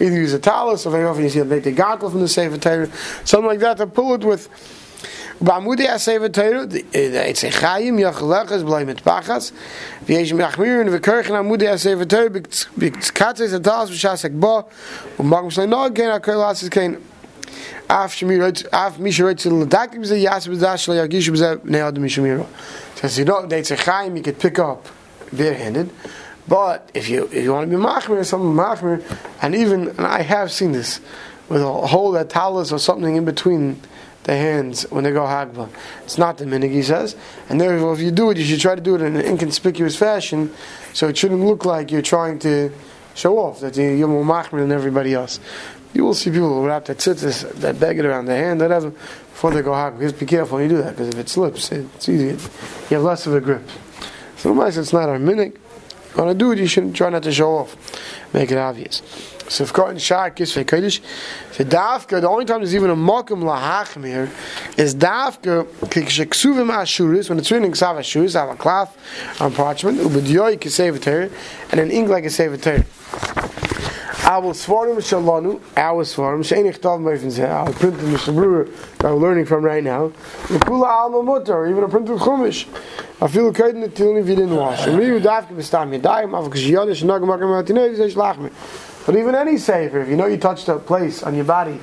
Either 0.00 0.16
use 0.16 0.32
a 0.32 0.38
talis, 0.38 0.86
or 0.86 0.90
very 0.90 1.04
often 1.04 1.22
you 1.22 1.30
see 1.30 1.38
them 1.38 1.48
make 1.48 1.64
the 1.64 1.72
gauntlet 1.72 2.12
from 2.12 2.20
the 2.20 2.28
Sefer 2.28 2.58
Torah, 2.58 2.90
something 3.24 3.46
like 3.46 3.60
that, 3.60 3.76
to 3.76 3.86
pull 3.86 4.14
it 4.14 4.24
with. 4.24 4.48
בעמודי 5.42 5.88
הספר 5.88 6.28
תוירו, 6.28 6.62
עצי 7.14 7.50
חיים 7.50 7.98
יחלכס 7.98 8.62
בלי 8.62 8.84
מטפחס, 8.84 9.52
ויש 10.06 10.32
מחמירים 10.32 10.86
וקרחן 10.90 11.34
עמודי 11.34 11.68
הספר 11.68 12.04
תוירו, 12.04 12.28
בקצץ 12.78 13.52
הדלס 13.52 13.90
ושעסק 13.90 14.30
בו, 14.32 14.62
ומגם 15.20 15.50
שלו 15.50 15.66
נוג 15.66 15.92
כן, 15.94 16.10
הכל 16.10 16.32
לעשות 16.32 16.70
כן. 16.70 16.92
אף 17.86 18.22
מי 18.98 19.12
שרוצה 19.12 19.50
לדק 19.50 19.88
בזה, 20.00 20.16
יעשה 20.16 20.50
בזה 20.50 20.76
שלא 20.76 20.94
ירגיש 20.94 21.30
בזה 21.30 21.54
בני 21.64 21.88
אדם 21.88 22.04
משמירו. 22.04 22.44
So 22.96 23.04
you 23.04 23.24
know, 23.24 23.46
the 23.46 23.56
Eitzer 23.56 23.76
Chaim 23.76 24.16
you 24.16 24.22
could 24.22 24.38
pick 24.38 24.58
up 24.58 24.86
barehanded, 25.35 25.91
but 26.47 26.89
if 26.93 27.09
you 27.09 27.25
if 27.25 27.43
you 27.43 27.51
want 27.53 27.69
to 27.69 27.77
be 27.77 27.81
machmir, 27.81 28.25
something 28.25 28.53
machmir, 28.53 29.03
and 29.41 29.55
even 29.55 29.89
and 29.89 30.01
I 30.01 30.21
have 30.21 30.51
seen 30.51 30.71
this 30.71 30.99
with 31.49 31.61
a 31.61 31.71
hole 31.71 32.11
that 32.11 32.29
talus 32.29 32.71
or 32.71 32.79
something 32.79 33.15
in 33.15 33.25
between 33.25 33.79
the 34.23 34.35
hands 34.35 34.83
when 34.89 35.03
they 35.03 35.11
go 35.11 35.21
hagba. 35.21 35.69
It's 36.03 36.17
not 36.17 36.39
the 36.39 36.45
minig, 36.45 36.71
he 36.71 36.81
says. 36.81 37.15
And 37.47 37.61
therefore, 37.61 37.93
if 37.93 37.99
you 37.99 38.09
do 38.09 38.31
it, 38.31 38.37
you 38.37 38.43
should 38.43 38.59
try 38.59 38.73
to 38.73 38.81
do 38.81 38.95
it 38.95 39.01
in 39.01 39.15
an 39.15 39.25
inconspicuous 39.25 39.95
fashion, 39.95 40.51
so 40.93 41.07
it 41.07 41.17
shouldn't 41.17 41.41
look 41.41 41.63
like 41.63 41.91
you're 41.91 42.01
trying 42.01 42.39
to 42.39 42.71
show 43.13 43.37
off 43.37 43.59
that 43.59 43.77
you're 43.77 44.07
more 44.07 44.25
machmir 44.25 44.59
than 44.59 44.71
everybody 44.71 45.13
else. 45.13 45.39
You 45.93 46.03
will 46.03 46.15
see 46.15 46.31
people 46.31 46.49
who 46.49 46.65
wrap 46.65 46.85
that 46.85 46.97
tzitzis, 46.97 47.49
that 47.61 47.79
bag 47.79 47.99
it 47.99 48.05
around 48.05 48.25
their 48.25 48.43
hand, 48.43 48.59
whatever, 48.59 48.89
before 48.89 49.51
they 49.51 49.61
go 49.61 49.71
hagba. 49.71 50.01
Just 50.01 50.19
be 50.19 50.25
careful 50.25 50.57
when 50.57 50.69
you 50.69 50.75
do 50.75 50.81
that, 50.81 50.91
because 50.91 51.09
if 51.09 51.17
it 51.17 51.29
slips, 51.29 51.71
it's 51.71 52.09
easy. 52.09 52.25
You 52.89 52.97
have 52.97 53.03
less 53.03 53.27
of 53.27 53.35
a 53.35 53.39
grip. 53.39 53.61
So, 54.37 54.53
nice, 54.53 54.77
it's 54.77 54.93
not 54.93 55.09
our 55.09 55.17
minig. 55.17 55.57
Want 56.15 56.29
to 56.29 56.33
do 56.33 56.51
it, 56.51 56.59
you 56.59 56.67
shouldn't 56.67 56.95
try 56.95 57.09
not 57.09 57.23
to 57.23 57.31
show 57.31 57.57
off. 57.57 57.75
Make 58.33 58.49
it 58.49 58.57
obvious. 58.57 59.01
So 59.49 59.63
if 59.63 59.73
got 59.73 59.91
in 59.91 59.97
Shah 59.97 60.29
Kisvei 60.29 60.63
Kodesh, 60.63 60.99
for 61.51 61.63
Dafka, 61.63 62.21
the 62.21 62.29
only 62.29 62.45
time 62.45 62.61
there's 62.61 62.73
even 62.73 62.89
a 62.89 62.95
Mokum 62.95 63.43
Lahachmir 63.43 64.29
is 64.79 64.95
Dafka 64.95 65.65
Kiksheksuvim 65.65 66.71
Ashuris, 66.71 67.29
when 67.29 67.37
it's 67.37 67.51
written 67.51 67.65
in 67.65 67.71
Ksav 67.71 67.97
Ashuris, 67.97 68.33
have 68.33 68.49
a 68.49 68.55
cloth 68.55 68.97
on 69.39 69.53
parchment, 69.53 69.99
Ubidyoy 69.99 70.57
Kisevater, 70.57 71.31
and 71.71 71.79
in 71.79 71.91
ink 71.91 72.09
like 72.09 72.23
a 72.23 72.27
Sevater. 72.27 72.85
Our 74.25 74.53
Svarim 74.53 74.97
Shalanu, 74.97 75.61
our 75.77 76.03
Svarim, 76.03 76.39
Sheinich 76.39 76.79
Tov 76.79 77.05
I 77.39 77.63
will 77.63 77.73
print 77.73 77.99
in 77.99 78.11
the 78.11 78.17
Shabru 78.17 78.97
that 78.97 79.11
we're 79.11 79.17
learning 79.17 79.45
from 79.45 79.63
right 79.63 79.83
now, 79.83 80.09
Kula 80.47 80.87
Alma 80.87 81.21
Mutter, 81.21 81.67
even 81.67 81.83
a 81.83 81.87
print 81.87 82.09
of 82.09 82.19
Chumash. 82.19 82.65
I 83.21 83.27
feel 83.27 83.53
kaiden 83.53 83.81
the 83.81 83.87
till 83.87 84.17
if 84.17 84.27
you 84.27 84.35
didn't 84.35 84.55
wash. 84.55 84.85
And 84.85 84.97
me 84.97 85.11
would 85.11 85.23
have 85.23 85.47
to 85.47 85.53
be 85.53 85.63
stam 85.63 85.91
yadayim, 85.91 86.33
av 86.35 86.51
kishiyadish 86.51 87.03
nag 87.03 87.21
makam 87.21 87.63
matinei, 87.63 87.95
zeh 87.95 88.13
shlach 88.13 88.37
me. 88.37 88.49
But 89.05 89.15
even 89.15 89.35
any 89.35 89.57
safer, 89.57 90.01
if 90.01 90.09
you 90.09 90.17
know 90.17 90.25
you 90.25 90.37
touched 90.37 90.67
a 90.67 90.77
place 90.77 91.23
on 91.23 91.35
your 91.35 91.45
body 91.45 91.79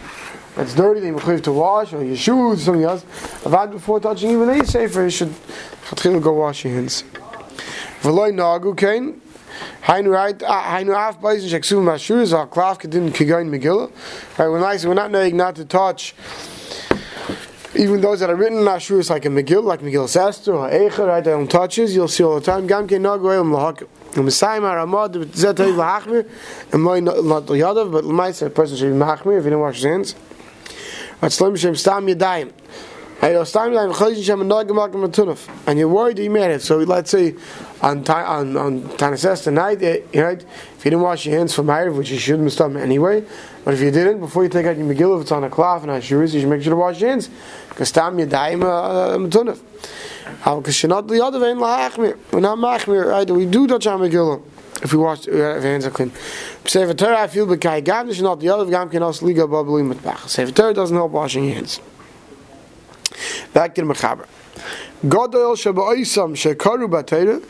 that's 0.57 0.75
dirty, 0.75 1.01
that 1.01 1.07
you 1.07 1.17
have 1.17 1.43
to 1.43 1.53
wash, 1.53 1.93
or 1.95 2.05
your 2.05 2.17
shoes, 2.17 2.63
or 2.63 2.65
something 2.65 2.85
else, 2.85 3.05
avad 3.45 3.71
before 3.71 3.99
touching 3.99 4.31
even 4.31 4.51
any 4.51 4.67
safer, 4.67 5.05
you 5.05 5.11
should 5.11 5.33
go 6.03 6.33
wash 6.35 6.65
your 6.65 6.75
hands. 6.75 7.05
V'loy 8.03 8.33
nagu 8.35 8.77
kain, 8.77 9.21
Hainu 9.83 10.13
right, 10.13 10.39
hainu 10.39 10.95
af 10.95 11.21
baisin 11.21 11.49
sheksu 11.49 11.83
mashur 11.83 12.31
al 12.39 12.47
klaf 12.47 12.79
kedin 12.79 13.11
kigain 13.11 13.49
megillah. 13.49 13.91
Right, 14.39 14.49
we're 14.49 14.61
nice. 14.61 14.85
We're 14.85 14.95
not 14.95 15.11
knowing 15.11 15.37
not 15.37 15.57
to 15.57 15.65
touch. 15.65 16.15
Even 17.75 18.03
those 18.03 18.21
that 18.21 18.29
are 18.29 18.37
written 18.37 18.59
in 18.59 18.69
Ashur, 18.69 19.03
like 19.05 19.25
a 19.25 19.29
Megillah, 19.29 19.65
like 19.65 19.81
Megillah 19.81 20.29
Esther 20.29 20.55
or 20.55 20.69
Eicher, 20.69 21.07
right, 21.07 21.25
that 21.25 21.31
don't 21.31 21.51
touches, 21.51 21.95
you'll 21.95 22.07
see 22.07 22.23
all 22.23 22.35
the 22.35 22.45
time. 22.45 22.67
Gam 22.67 22.87
ke 22.87 22.93
nagu 22.93 23.33
elam 23.33 23.51
lahak. 23.51 23.89
Messiah 24.15 24.61
Ramad 24.61 25.15
Zetay 25.15 25.73
Lahachmir, 25.73 26.29
and 26.71 26.83
my 26.83 27.01
not 27.01 27.47
Yadav, 27.47 27.91
but 27.91 28.05
Lamaisa, 28.05 28.49
a 28.49 28.51
person 28.51 28.77
should 28.77 28.93
be 28.93 28.99
Mahmir 28.99 29.39
if 29.39 29.45
he 29.45 29.51
didn't 29.51 29.61
wash 29.61 29.77
his 29.77 29.85
hands. 29.85 30.15
Atzlim 31.23 31.57
Shem 31.57 31.75
Stam 31.75 32.07
Yadayim. 32.07 32.53
And 33.25 33.35
you're 35.79 35.89
worried 35.89 36.17
that 36.17 36.23
you 36.25 36.31
made 36.31 36.51
it. 36.51 36.61
So 36.61 36.79
let's 36.79 37.09
say 37.09 37.37
on 37.83 38.09
on 38.09 38.57
on 38.57 38.83
Tanases 38.97 39.43
tonight, 39.43 39.83
eh, 39.83 40.01
right? 40.15 40.41
If 40.41 40.85
you 40.85 40.91
didn't 40.91 41.03
wash 41.03 41.27
your 41.27 41.37
hands 41.37 41.55
from 41.55 41.67
Erev, 41.67 41.97
which 41.97 42.11
you 42.11 42.19
shouldn't 42.19 42.51
stop 42.53 42.75
anyway, 42.77 43.25
but 43.65 43.75
if 43.75 43.81
you 43.81 43.91
didn't, 43.91 44.21
before 44.21 44.45
you 44.45 44.49
take 44.49 44.67
out 44.67 44.77
your 44.77 44.87
Megillah, 44.87 45.17
if 45.17 45.23
it's 45.23 45.33
on 45.33 45.45
a 45.45 45.51
cloth 45.51 45.83
and 45.83 45.91
on 45.91 46.01
shoes, 46.01 46.35
you 46.35 46.41
should 46.41 46.49
make 46.49 46.63
sure 46.63 46.71
to 46.71 46.77
wash 46.77 47.01
your 47.01 47.11
hands. 47.11 47.29
Because 47.69 47.91
Tam 47.91 48.17
Yadayim 48.17 48.63
uh, 48.63 49.15
uh, 49.15 49.19
Matunaf. 49.19 49.61
Because 50.45 50.83
you're 50.83 50.89
not 50.89 51.09
the 51.09 51.23
other 51.23 51.39
vein 51.39 51.57
lahachmir. 51.57 52.17
We're 52.33 52.41
not 52.41 52.59
machmir, 52.59 53.07
right? 53.07 53.29
We 53.29 53.47
do 53.47 53.67
touch 53.67 53.87
our 53.87 53.99
Megillah 53.99 54.43
if 54.83 54.93
we 54.93 54.99
wash 54.99 55.27
if 55.27 55.63
hands 55.63 55.87
are 55.87 55.91
clean. 55.91 56.13
Sefer 56.65 56.95
Torah, 56.95 57.21
I 57.21 57.27
feel 57.27 57.47
b'kai 57.47 57.83
gam 57.85 58.09
is 58.09 58.21
not 58.23 58.41
the 58.41 58.49
other 58.49 58.69
gam 58.71 58.89
can 58.89 59.03
also 59.03 59.27
liga 59.27 59.43
babelim 59.43 59.93
mitbach. 59.93 60.29
Sefer 60.29 60.53
Torah 60.53 60.75
doesn't 60.75 60.97
help 60.97 61.13
washing 61.13 61.45
your 61.45 61.55
hands. 61.55 61.81
Back 63.53 63.75
to 63.75 63.83
the 63.83 63.93
mechaber. 63.93 64.27
Godol 65.05 65.57
shabaisam 65.57 66.37
shekaru 66.37 66.89
batera. 66.89 67.43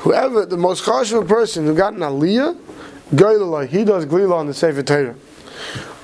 Whoever 0.00 0.46
the 0.46 0.56
most 0.56 0.84
chashuv 0.84 1.28
person 1.28 1.64
who 1.66 1.74
got 1.74 1.92
an 1.92 2.00
aliyah, 2.00 2.58
goylala 3.14 3.68
he 3.68 3.84
does 3.84 4.06
glila 4.06 4.34
on 4.34 4.46
the 4.46 4.54
Sefer 4.54 4.82
Torah. 4.82 5.14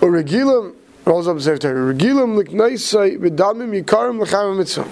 Or 0.00 0.11
regilam 0.11 0.75
rolls 1.04 1.26
up 1.26 1.37
the 1.37 1.42
Sefer 1.42 1.59
Torah. 1.59 1.94
Regilam 1.94 2.40
liknaisai 2.40 3.18
v'damim 3.18 3.82
yikarim 3.82 4.21
l'chavim 4.21 4.59
mitzvah. 4.59 4.88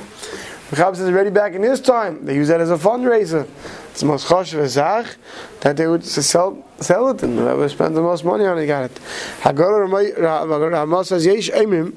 The 0.70 0.76
Chab 0.76 0.94
says 0.94 1.08
already 1.08 1.30
back 1.30 1.54
in 1.54 1.64
his 1.64 1.80
time, 1.80 2.24
they 2.24 2.36
used 2.36 2.48
that 2.50 2.60
as 2.60 2.70
a 2.70 2.76
fundraiser. 2.76 3.48
It's 3.90 4.00
the 4.00 4.06
most 4.06 4.28
choshev 4.28 4.64
zach 4.68 5.16
that 5.62 5.76
they 5.76 5.88
would 5.88 6.04
sell 6.04 6.64
sell 6.78 7.08
it 7.10 7.22
and 7.24 7.36
whoever 7.38 7.68
spent 7.68 7.94
the 7.94 8.02
most 8.02 8.24
money 8.24 8.46
on 8.46 8.56
it 8.56 8.66
got 8.66 8.84
it. 8.84 8.94
Hagor 9.40 10.72
Ramah 10.72 11.04
says 11.04 11.26
yesh 11.26 11.50
emim 11.50 11.94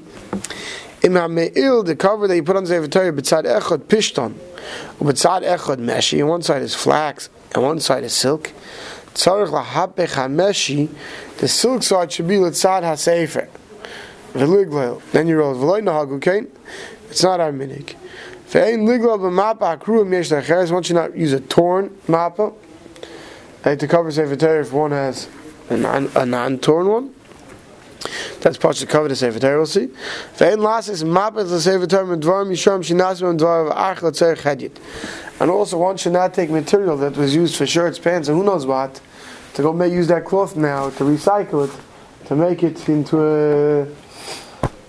im 1.04 1.14
ha'me'il 1.16 1.84
the 1.84 1.94
cover 1.94 2.26
that 2.26 2.34
you 2.34 2.42
put 2.42 2.56
on 2.56 2.64
the 2.64 2.70
Sefer 2.70 2.88
Torah 2.88 3.12
b'tzad 3.12 3.44
echad 3.44 3.84
pishton 3.84 4.34
b'tzad 4.98 5.42
echad 5.42 5.76
meshi 5.76 6.18
and 6.18 6.28
one 6.28 6.40
side 6.42 6.62
is 6.62 6.74
flax 6.74 7.28
and 7.54 7.62
one 7.62 7.78
side 7.78 8.02
is 8.04 8.14
silk. 8.14 8.50
Tzarich 9.12 9.50
lahapech 9.50 10.14
ha'meshi 10.14 10.88
the 11.38 11.46
silk 11.46 11.82
side 11.82 12.10
should 12.10 12.26
be 12.26 12.38
l'tzad 12.38 12.82
ha'sefer. 12.82 13.48
Then 14.32 15.28
you 15.28 15.36
roll 15.36 15.54
v'loy 15.54 15.82
nahagu 15.82 16.20
kain. 16.22 16.48
It's 17.10 17.22
not 17.22 17.38
our 17.38 17.52
minig. 17.52 17.94
One 20.72 20.82
should 20.82 20.96
not 20.96 21.16
use 21.16 21.32
a 21.32 21.40
torn 21.40 21.90
mappa. 22.08 22.54
Like 23.64 23.78
to 23.80 23.88
cover 23.88 24.10
Sefer 24.10 24.36
Torah 24.36 24.60
if 24.62 24.72
one 24.72 24.92
has 24.92 25.28
a 25.68 25.76
non-torn 25.76 26.88
one. 26.88 27.14
That's 28.44 28.58
part 28.58 28.84
cover 28.90 29.08
the 29.08 29.16
Sefer 29.16 29.38
Torah, 29.38 29.56
we'll 29.56 29.64
see. 29.64 29.86
Ve'en 30.36 30.58
lasis 30.58 31.00
the 31.00 31.60
Sefer 31.62 31.86
Torah 31.86 32.12
and 32.12 32.22
dvarim 32.22 32.50
yisham 32.50 32.80
shinasim 32.84 33.30
and 33.30 33.40
dvarim 33.40 33.72
ach. 33.74 34.70
And 35.40 35.50
also 35.50 35.78
one 35.78 35.96
should 35.96 36.12
not 36.12 36.34
take 36.34 36.50
material 36.50 36.98
that 36.98 37.16
was 37.16 37.34
used 37.34 37.56
for 37.56 37.66
shirts, 37.66 37.98
pants, 37.98 38.28
and 38.28 38.36
who 38.36 38.44
knows 38.44 38.66
what, 38.66 39.00
to 39.54 39.62
go 39.62 39.72
make, 39.72 39.94
use 39.94 40.08
that 40.08 40.26
cloth 40.26 40.56
now, 40.56 40.90
to 40.90 41.04
recycle 41.04 41.66
it, 41.66 42.26
to 42.26 42.36
make 42.36 42.62
it 42.62 42.86
into 42.86 43.18
a, 43.18 43.86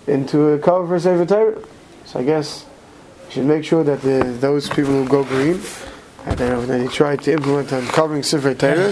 into 0.05 0.47
a 0.49 0.59
cover 0.59 0.85
for 0.85 0.99
Sefer 0.99 1.25
Torah. 1.25 1.63
So 2.03 2.19
I 2.19 2.23
guess 2.25 2.65
should 3.29 3.45
make 3.45 3.63
sure 3.63 3.85
that 3.85 4.01
the, 4.01 4.35
those 4.37 4.67
people 4.67 4.91
who 4.91 5.07
go 5.07 5.23
green, 5.23 5.61
and 6.25 6.37
then 6.37 6.67
they 6.67 6.87
try 6.87 7.15
to 7.15 7.31
implement 7.31 7.71
on 7.71 7.87
covering 7.87 8.21
Sifrei 8.21 8.57
Torah, 8.59 8.91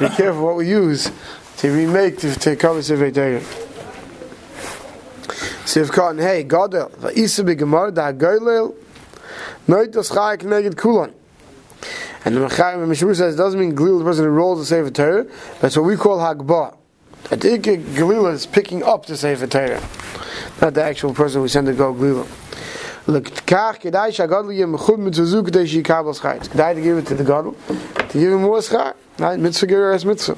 be 0.00 0.08
careful 0.16 0.44
what 0.44 0.56
we 0.56 0.68
use 0.68 1.12
to 1.58 1.70
remake 1.70 2.18
to, 2.18 2.34
to 2.34 2.56
cover 2.56 2.80
Sifrei 2.80 3.14
Torah. 3.14 3.63
Sivkot, 5.64 6.20
hey, 6.20 6.44
Godel, 6.44 6.90
Va'isa 6.96 7.42
b'gemar, 7.44 7.92
da 7.92 8.12
goylel, 8.12 8.74
noitos 9.66 10.10
chayek 10.12 10.42
neged 10.42 10.74
kulon. 10.74 11.12
And 12.26 12.36
the 12.36 12.40
Meshur 12.40 13.14
says 13.14 13.34
it 13.34 13.36
doesn't 13.38 13.60
mean 13.60 13.74
Galil, 13.76 13.98
the 13.98 14.04
person 14.04 14.24
who 14.24 14.30
rolls 14.30 14.58
the 14.58 14.64
Sefer 14.64 14.90
Torah, 14.90 15.26
that's 15.60 15.76
what 15.76 15.84
we 15.84 15.96
call 15.96 16.18
Hagbah. 16.18 16.76
Think 17.24 17.64
Galil 17.64 18.32
is 18.32 18.46
picking 18.46 18.82
up 18.82 19.06
the 19.06 19.16
Sefer 19.16 19.46
Torah, 19.46 19.82
not 20.60 20.74
the 20.74 20.82
actual 20.82 21.12
person 21.12 21.40
who 21.42 21.48
sent 21.48 21.66
to 21.66 21.74
go 21.74 21.92
Galil. 21.92 22.26
Lekach 23.06 23.80
kedai 23.80 24.08
shagadol 24.08 24.56
yem 24.56 24.76
chud 24.78 24.98
mitzuzu 24.98 25.42
kedai 25.46 25.66
shikabel 25.66 26.18
schayt. 26.18 26.48
Kedai 26.48 26.74
to 26.74 26.80
give 26.80 26.96
it 26.96 27.06
to 27.06 27.14
the 27.14 27.24
gadol, 27.24 27.54
to 27.66 28.18
give 28.18 28.32
him 28.32 28.42
more 28.42 28.58
schar. 28.60 28.94
Right, 29.18 29.38
mitzvah 29.38 29.66
ger 29.66 29.92
as 29.92 30.06
mitzvah. 30.06 30.36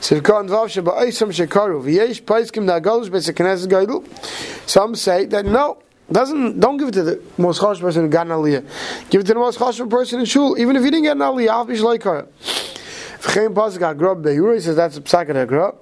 Sivkon 0.00 0.48
vav 0.48 0.68
sheba 0.68 0.92
oisam 0.92 1.30
shekaru 1.30 1.82
v'yesh 1.82 2.22
paiskim 2.22 2.66
da 2.66 2.78
gadol 2.78 3.06
shbes 3.06 3.30
knesset 3.32 3.68
gadol. 3.68 4.04
Some 4.66 4.94
say 4.94 5.26
that 5.26 5.44
no, 5.44 5.82
doesn't 6.10 6.58
don't 6.58 6.78
give 6.78 6.88
it 6.88 6.92
to 6.92 7.02
the 7.02 7.22
most 7.36 7.60
chashuv 7.60 7.80
person 7.80 8.04
who 8.04 8.08
got 8.08 8.26
an 8.26 8.32
aliyah. 8.32 8.64
Give 9.10 9.20
it 9.20 9.26
to 9.26 9.34
the 9.34 9.40
most 9.40 9.58
chashuv 9.58 9.90
person 9.90 10.20
in 10.20 10.26
shul, 10.26 10.58
even 10.58 10.76
if 10.76 10.82
you 10.84 10.90
didn't 10.90 11.04
get 11.04 11.12
an 11.12 11.18
aliyah. 11.18 11.48
I'll 11.50 11.64
be 11.64 11.74
shleikar. 11.74 12.26
V'chein 13.20 13.52
pasuk 13.52 14.22
be'yura, 14.22 14.54
he 14.54 14.60
says 14.60 14.76
that's 14.76 14.96
a 14.96 15.02
psak 15.02 15.28
hagrab. 15.28 15.76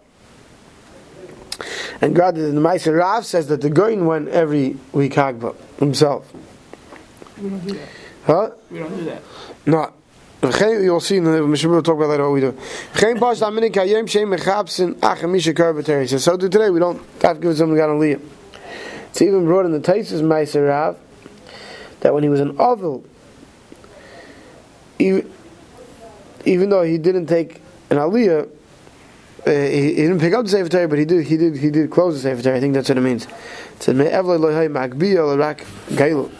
And 2.00 2.14
God, 2.14 2.36
the 2.36 2.42
Meiser 2.52 2.96
Rav 2.96 3.26
says 3.26 3.48
that 3.48 3.60
the 3.60 3.70
Goin 3.70 4.06
went 4.06 4.28
every 4.28 4.76
week 4.92 5.14
Hagba 5.14 5.56
himself. 5.78 6.32
We 7.40 7.50
don't 7.50 7.66
do 7.66 7.74
that. 7.74 7.88
Huh? 8.24 8.50
We 8.70 8.78
don't 8.78 8.96
do 8.96 9.04
that. 9.06 9.22
No. 9.66 9.92
You'll 10.40 11.00
see 11.00 11.16
in 11.16 11.24
the 11.24 11.44
Mishnah, 11.44 11.68
we'll 11.68 11.82
talk 11.82 11.96
about 11.96 12.20
what 12.20 12.30
we 12.30 12.40
do. 12.40 12.56
So 16.18 16.36
today, 16.36 16.70
we 16.70 16.78
don't 16.78 17.02
have 17.22 17.36
to 17.36 17.40
give 17.40 17.56
something 17.56 17.76
got 17.76 17.90
on 17.90 17.98
Leah. 17.98 18.20
It's 19.10 19.20
even 19.20 19.46
brought 19.46 19.64
in 19.64 19.72
the 19.72 19.80
Taisus 19.80 20.22
Meiser 20.22 20.68
Rav 20.68 20.96
that 22.00 22.14
when 22.14 22.22
he 22.22 22.28
was 22.28 22.38
an 22.38 22.54
Oval, 22.60 23.04
even, 25.00 25.32
even 26.44 26.70
though 26.70 26.84
he 26.84 26.98
didn't 26.98 27.26
take 27.26 27.60
an 27.90 27.96
Aliyah, 27.96 28.48
uh, 29.46 29.50
he, 29.50 29.88
he 29.88 29.94
didn't 29.94 30.20
pick 30.20 30.34
up 30.34 30.44
the 30.44 30.50
Sefer 30.50 30.86
but 30.88 30.98
he 30.98 31.04
did 31.04 31.26
he 31.26 31.36
did 31.36 31.56
he 31.56 31.70
did 31.70 31.90
close 31.90 32.14
the 32.14 32.20
Sefer. 32.20 32.52
I 32.52 32.60
think 32.60 32.74
that's 32.74 32.88
what 32.88 32.98
it 32.98 33.02
means. 33.02 33.26
It 33.26 33.82
said 33.82 33.96
"Me'evlei 33.96 34.38
lohay 34.38 34.68
makbiya 34.68 35.36
l'rak 35.36 35.64
gailu." 35.90 36.30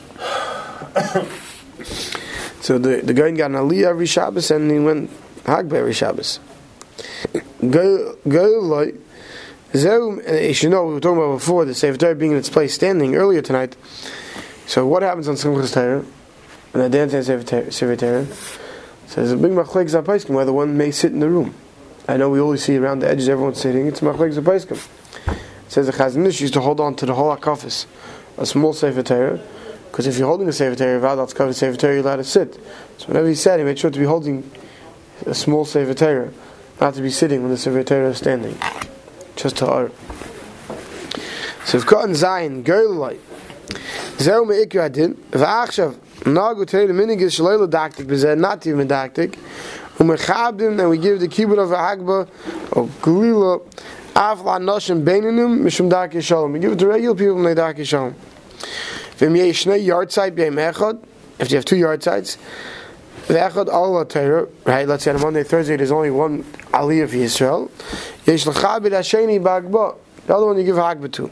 So 2.69 2.77
the 2.77 3.01
the 3.01 3.15
guy 3.15 3.31
got 3.31 3.51
an 3.51 3.57
Aliyah 3.57 3.87
every 3.87 4.05
Shabbos 4.05 4.51
and 4.51 4.71
he 4.71 4.79
went 4.79 5.09
Hagba 5.45 5.73
every 5.73 5.95
Shabbos. 5.95 6.39
Gailu 7.63 9.01
Zeu, 9.75 10.21
uh, 10.29 10.33
you 10.35 10.69
know 10.69 10.85
we 10.85 10.93
were 10.93 11.01
talking 11.01 11.17
about 11.17 11.37
before 11.37 11.65
the 11.65 11.75
Sefer 11.75 11.97
Torah 11.97 12.15
being 12.15 12.33
in 12.33 12.37
its 12.37 12.51
place 12.51 12.75
standing 12.75 13.17
earlier 13.17 13.41
tonight. 13.41 13.75
So 14.67 14.87
what 14.87 15.03
happens 15.03 15.29
on 15.29 15.37
Simchas 15.37 15.73
Torah? 15.73 16.05
And 16.75 16.83
the 16.83 16.91
dance 16.91 17.13
Torah, 17.49 17.73
Sefer 17.73 17.97
Torah 17.97 18.27
says 19.07 19.33
a 19.33 19.39
big 19.39 19.53
machlek 19.53 19.89
zapaiskim 19.89 20.35
whether 20.35 20.53
one 20.53 20.77
may 20.77 20.91
sit 20.91 21.11
in 21.11 21.21
the 21.21 21.31
room. 21.31 21.55
I 22.07 22.19
know 22.19 22.29
we 22.29 22.39
always 22.39 22.63
see 22.65 22.77
around 22.77 22.99
the 22.99 23.09
edges 23.09 23.31
everyone's 23.31 23.63
sitting. 23.63 23.87
It's 23.87 24.03
machlek 24.03 24.39
zapaiskim. 24.39 24.87
It 25.27 25.73
says 25.73 25.87
the 25.87 25.93
Chazon 25.95 26.27
Ish 26.27 26.43
used 26.43 26.53
to 26.53 26.61
hold 26.61 26.81
on 26.81 26.97
to 26.97 27.07
the 27.07 27.15
whole 27.15 27.35
akafis, 27.35 27.87
a 28.37 28.45
small 28.45 28.75
Sefer 28.75 29.03
Torah, 29.03 29.41
because 29.91 30.07
if 30.07 30.19
you're 30.19 30.29
holding 30.29 30.49
a 30.49 30.53
Sefer 30.53 30.77
Torah, 30.77 31.01
Vadal's 31.01 31.35
covered 31.35 31.55
Sefer 31.55 31.77
Torah, 31.77 31.95
you're 31.95 32.03
allowed 32.03 32.17
to 32.17 32.25
sit. 32.25 32.55
So 32.99 33.07
whenever 33.07 33.29
he 33.29 33.35
said, 33.35 33.59
he 33.59 33.65
made 33.65 33.79
sure 33.79 33.91
to 33.91 33.99
be 33.99 34.05
holding 34.05 34.51
a 35.27 35.35
small 35.35 35.65
Sefer 35.65 35.95
Torah, 35.95 36.33
not 36.81 36.95
to 36.95 37.03
be 37.03 37.11
sitting 37.11 37.43
when 37.43 37.51
the 37.51 37.57
Sefer 37.57 37.83
Torah 37.83 38.11
is 38.11 38.19
standing 38.19 38.57
just 39.37 39.57
to 39.57 39.67
art. 39.67 39.93
So 41.65 41.79
if 41.79 41.87
cotton 41.87 42.13
zayin 42.13 42.67
light. 42.97 43.21
Zeu 44.19 44.45
me 44.45 44.65
ikra 44.65 44.87
adin. 44.87 45.15
V'achshav 45.31 45.95
nagu 46.25 46.67
tei 46.67 46.87
the 46.87 46.93
minig 46.93 47.21
is 47.21 47.39
shleila 47.39 47.69
daktik 47.69 48.07
b'zeh 48.07 48.39
not 48.39 48.67
even. 48.67 48.89
Umechabdim 49.99 50.79
and 50.81 50.91
we 50.91 50.97
give 50.97 51.19
the 51.19 51.27
kibbut 51.27 51.59
of 51.59 51.71
hagba 51.71 52.29
or 52.73 52.87
glila 53.03 53.61
af 54.15 54.41
la 54.45 54.59
noshim 54.59 55.03
beininim 55.03 55.59
mishum 55.61 55.91
dakik 55.91 56.23
shalom. 56.23 56.53
We 56.53 56.61
give 56.61 56.73
it 56.73 56.79
to 56.79 56.87
regular 56.87 57.15
people 57.17 57.35
when 57.35 57.45
they 57.45 57.55
dakik 57.55 57.85
shalom. 57.85 58.15
Yard 59.21 60.13
side. 60.13 60.39
If 60.39 61.51
you 61.51 61.57
have 61.57 61.65
two 61.65 61.77
yard 61.77 62.03
sides. 62.03 62.39
V'echad 63.29 63.69
Allah 63.69 64.07
Torah, 64.07 64.49
right? 64.65 64.89
Let's 64.89 65.05
say 65.05 65.11
on 65.11 65.21
Monday, 65.21 65.43
Thursday, 65.43 65.77
there's 65.77 65.93
only 65.93 66.11
one 66.11 66.45
Aliyah 66.73 67.09
for 67.09 67.17
Yisrael. 67.17 67.71
Yesh 68.27 68.47
l'chabit 68.47 68.93
hasheni 68.93 69.39
ba'agba. 69.39 69.97
The 70.27 70.35
other 70.35 70.47
one 70.47 70.57
you 70.57 70.65
give 70.65 70.77
hagba 70.77 71.13
to. 71.13 71.31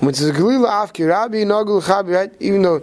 When 0.00 0.10
it's 0.10 0.22
a 0.22 0.32
galila 0.32 0.86
afki 0.86 1.06
rabbi 1.08 1.44
nagul 1.44 1.82
chabi, 1.82 2.14
right? 2.14 2.32
Even 2.40 2.62
though, 2.62 2.82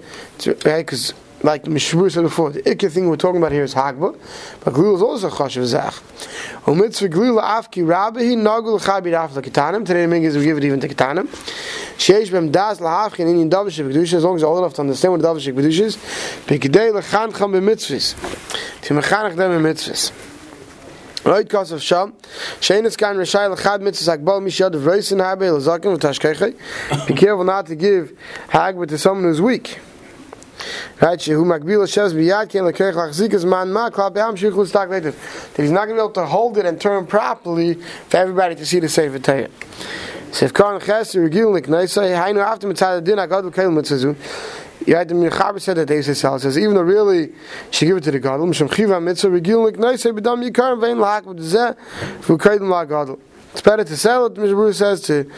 right? 0.65 0.85
Because 0.85 1.13
like 1.43 1.65
Mishmur 1.65 2.09
said 2.09 2.23
before, 2.23 2.51
the 2.51 2.61
ikka 2.61 2.89
thing 2.89 3.09
we're 3.09 3.17
talking 3.17 3.37
about 3.37 3.51
here 3.51 3.63
is 3.63 3.73
hagba, 3.73 4.17
but 4.63 4.73
galila 4.73 4.95
is 4.95 5.01
also 5.01 5.29
chashav 5.29 5.65
zach. 5.65 5.93
Umitzvah 6.63 7.09
galila 7.09 7.43
afki 7.43 7.87
rabbi 7.87 8.21
nagul 8.21 8.81
chabi 8.81 9.11
raf 9.11 9.31
kitanim. 9.31 9.85
Today 9.85 10.05
the 10.05 10.15
minhag 10.15 10.23
is 10.23 10.37
we 10.37 10.45
give 10.45 10.57
it 10.57 10.63
even 10.63 10.79
to 10.79 10.87
kitanim. 10.87 11.27
Sheish 11.97 12.31
bem 12.31 12.49
das 12.49 12.79
lahafki 12.79 13.19
and 13.19 13.41
in 13.41 13.49
davashik 13.49 13.91
kedusha 13.91 14.13
as 14.13 14.23
long 14.23 14.35
as 14.35 14.41
you're 14.41 14.49
old 14.49 14.59
enough 14.59 14.73
to 14.73 14.81
understand 14.81 15.11
what 15.13 15.21
davashik 15.21 15.53
kedusha 15.53 15.81
is. 15.81 15.97
Bekidei 16.47 16.93
lechancham 16.93 17.51
b'mitzvahs. 17.53 18.15
To 18.83 18.93
mechanach 18.93 19.35
them 19.35 19.51
b'mitzvahs. 19.61 20.11
Right, 21.25 21.49
cause 21.49 21.71
of 21.71 21.79
Akbal 21.79 22.11
Mishad 24.43 24.75
of 24.75 24.81
Habe. 26.41 27.07
Be 27.07 27.13
careful 27.13 27.45
not 27.45 27.65
to 27.67 27.75
give 27.75 28.11
Hagba 28.49 28.87
to 28.89 28.97
someone 28.97 29.23
who's 29.23 29.39
weak. 29.39 29.79
Right, 31.01 31.19
Shehu 31.19 31.43
Makbil 31.45 31.81
Hashem 31.81 32.17
Biyad 32.17 32.49
Ken 32.49 32.63
Lekech 32.63 32.93
Lachzikas 32.93 33.45
Man 33.45 33.71
Ma 33.71 33.89
Klal 33.89 34.13
Be'am 34.13 34.35
Shichul 34.35 34.67
Stak. 34.67 34.89
That 34.89 35.13
he's 35.55 35.71
not 35.71 35.85
going 35.85 35.97
to 35.97 36.03
be 36.03 36.05
able 36.05 36.11
to 36.11 36.25
hold 36.25 36.57
it 36.57 36.65
and 36.65 36.79
turn 36.79 37.05
properly 37.05 37.75
for 37.75 38.17
everybody 38.17 38.55
to 38.55 38.65
see 38.65 38.79
the 38.79 38.89
Sefer 38.89 39.19
Torah. 39.19 39.49
Sef 40.31 40.53
Kan 40.53 40.79
Cheser 40.79 41.29
Regil 41.29 41.59
Niknaisai 41.59 42.15
Hainu 42.15 42.45
After 42.45 42.67
Mitzad 42.67 43.03
Din 43.03 43.19
Agad 43.19 43.45
L'Keil 43.45 43.71
Mitzazu. 43.71 44.15
Had 44.87 45.07
the 45.07 45.15
Mechaber 45.15 45.61
said 45.61 45.77
that 45.77 45.85
David 45.85 46.03
says, 46.03 46.41
says 46.41 46.57
even 46.57 46.75
though 46.75 46.81
really 46.81 47.31
she 47.71 47.85
give 47.85 47.97
it 47.97 48.03
to 48.03 48.11
the 48.11 48.19
Gadol, 48.19 48.47
Misham 48.47 48.67
Chiva 48.67 49.01
Mitzvah 49.01 49.29
Regil 49.29 49.71
Niknaisai 49.71 50.17
B'dam 50.17 50.47
Yikar 50.49 50.79
Vein 50.79 50.97
Lahak 50.97 51.23
B'dzeh 51.23 51.77
V'Kaidim 52.21 52.69
La 52.69 52.83
Gadol. 52.83 53.19
It's 53.53 53.61
better 53.61 53.83
to 53.83 53.95
sell 53.95 54.25
it, 54.25 54.35
Mishnah 54.35 54.55
Berurah 54.55 54.73
says, 54.73 55.01
to 55.01 55.29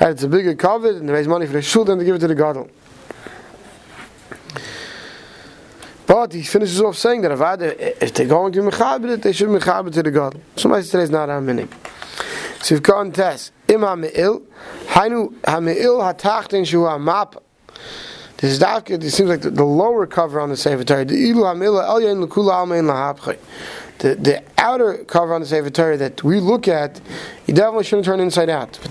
it's 0.00 0.22
a 0.22 0.28
bigger 0.28 0.54
covet 0.54 0.94
and 0.94 1.10
raise 1.10 1.26
money 1.26 1.44
for 1.44 1.54
the 1.54 1.62
shul 1.62 1.84
than 1.84 1.98
to 1.98 2.04
give 2.04 2.14
it 2.14 2.20
to 2.20 2.28
the 2.28 2.34
Gadol. 2.34 2.70
But 6.06 6.32
he 6.34 6.42
finishes 6.42 6.80
off 6.80 6.96
saying 6.96 7.22
that 7.22 7.32
if, 7.32 8.02
if 8.02 8.12
they're 8.14 8.26
going 8.26 8.52
to 8.52 8.60
mechaber 8.60 9.10
it, 9.14 9.22
they 9.22 9.32
should 9.32 9.48
mechaber 9.48 9.92
to 9.92 10.02
the 10.02 10.10
God. 10.10 10.38
Somebody 10.56 10.84
says 10.84 11.10
not 11.10 11.30
our 11.30 11.40
minig. 11.40 11.72
So 12.62 12.74
if 12.76 12.82
God 12.82 13.14
tests, 13.14 13.52
im 13.68 13.80
ha-me'il, 13.80 14.42
hainu 14.86 15.34
ha-me'il 15.46 16.00
ha-tachten 16.00 16.66
shu 16.66 16.84
ha-mapa. 16.84 17.40
This 18.36 18.52
is 18.52 18.58
dark, 18.58 18.90
it 18.90 19.02
seems 19.10 19.30
like 19.30 19.40
the, 19.40 19.50
the 19.50 19.64
lower 19.64 20.06
cover 20.06 20.40
on 20.40 20.50
the 20.50 20.56
Sefer 20.56 20.84
Torah. 20.84 21.04
The 21.04 21.14
ilu 21.14 21.44
ha-me'il 21.44 21.78
el-yain 21.80 22.20
l'kula 22.22 22.52
al-mein. 22.52 22.86
The, 23.98 24.16
the 24.16 24.42
outer 24.58 25.04
cover 25.04 25.34
on 25.34 25.40
the 25.40 25.46
Sefer 25.46 25.70
Torah 25.70 25.96
that 25.96 26.22
we 26.22 26.40
look 26.40 26.68
at, 26.68 27.00
you 27.46 27.54
definitely 27.54 27.84
shouldn't 27.84 28.04
turn 28.04 28.20
inside 28.20 28.50
out. 28.50 28.72
The 28.72 28.88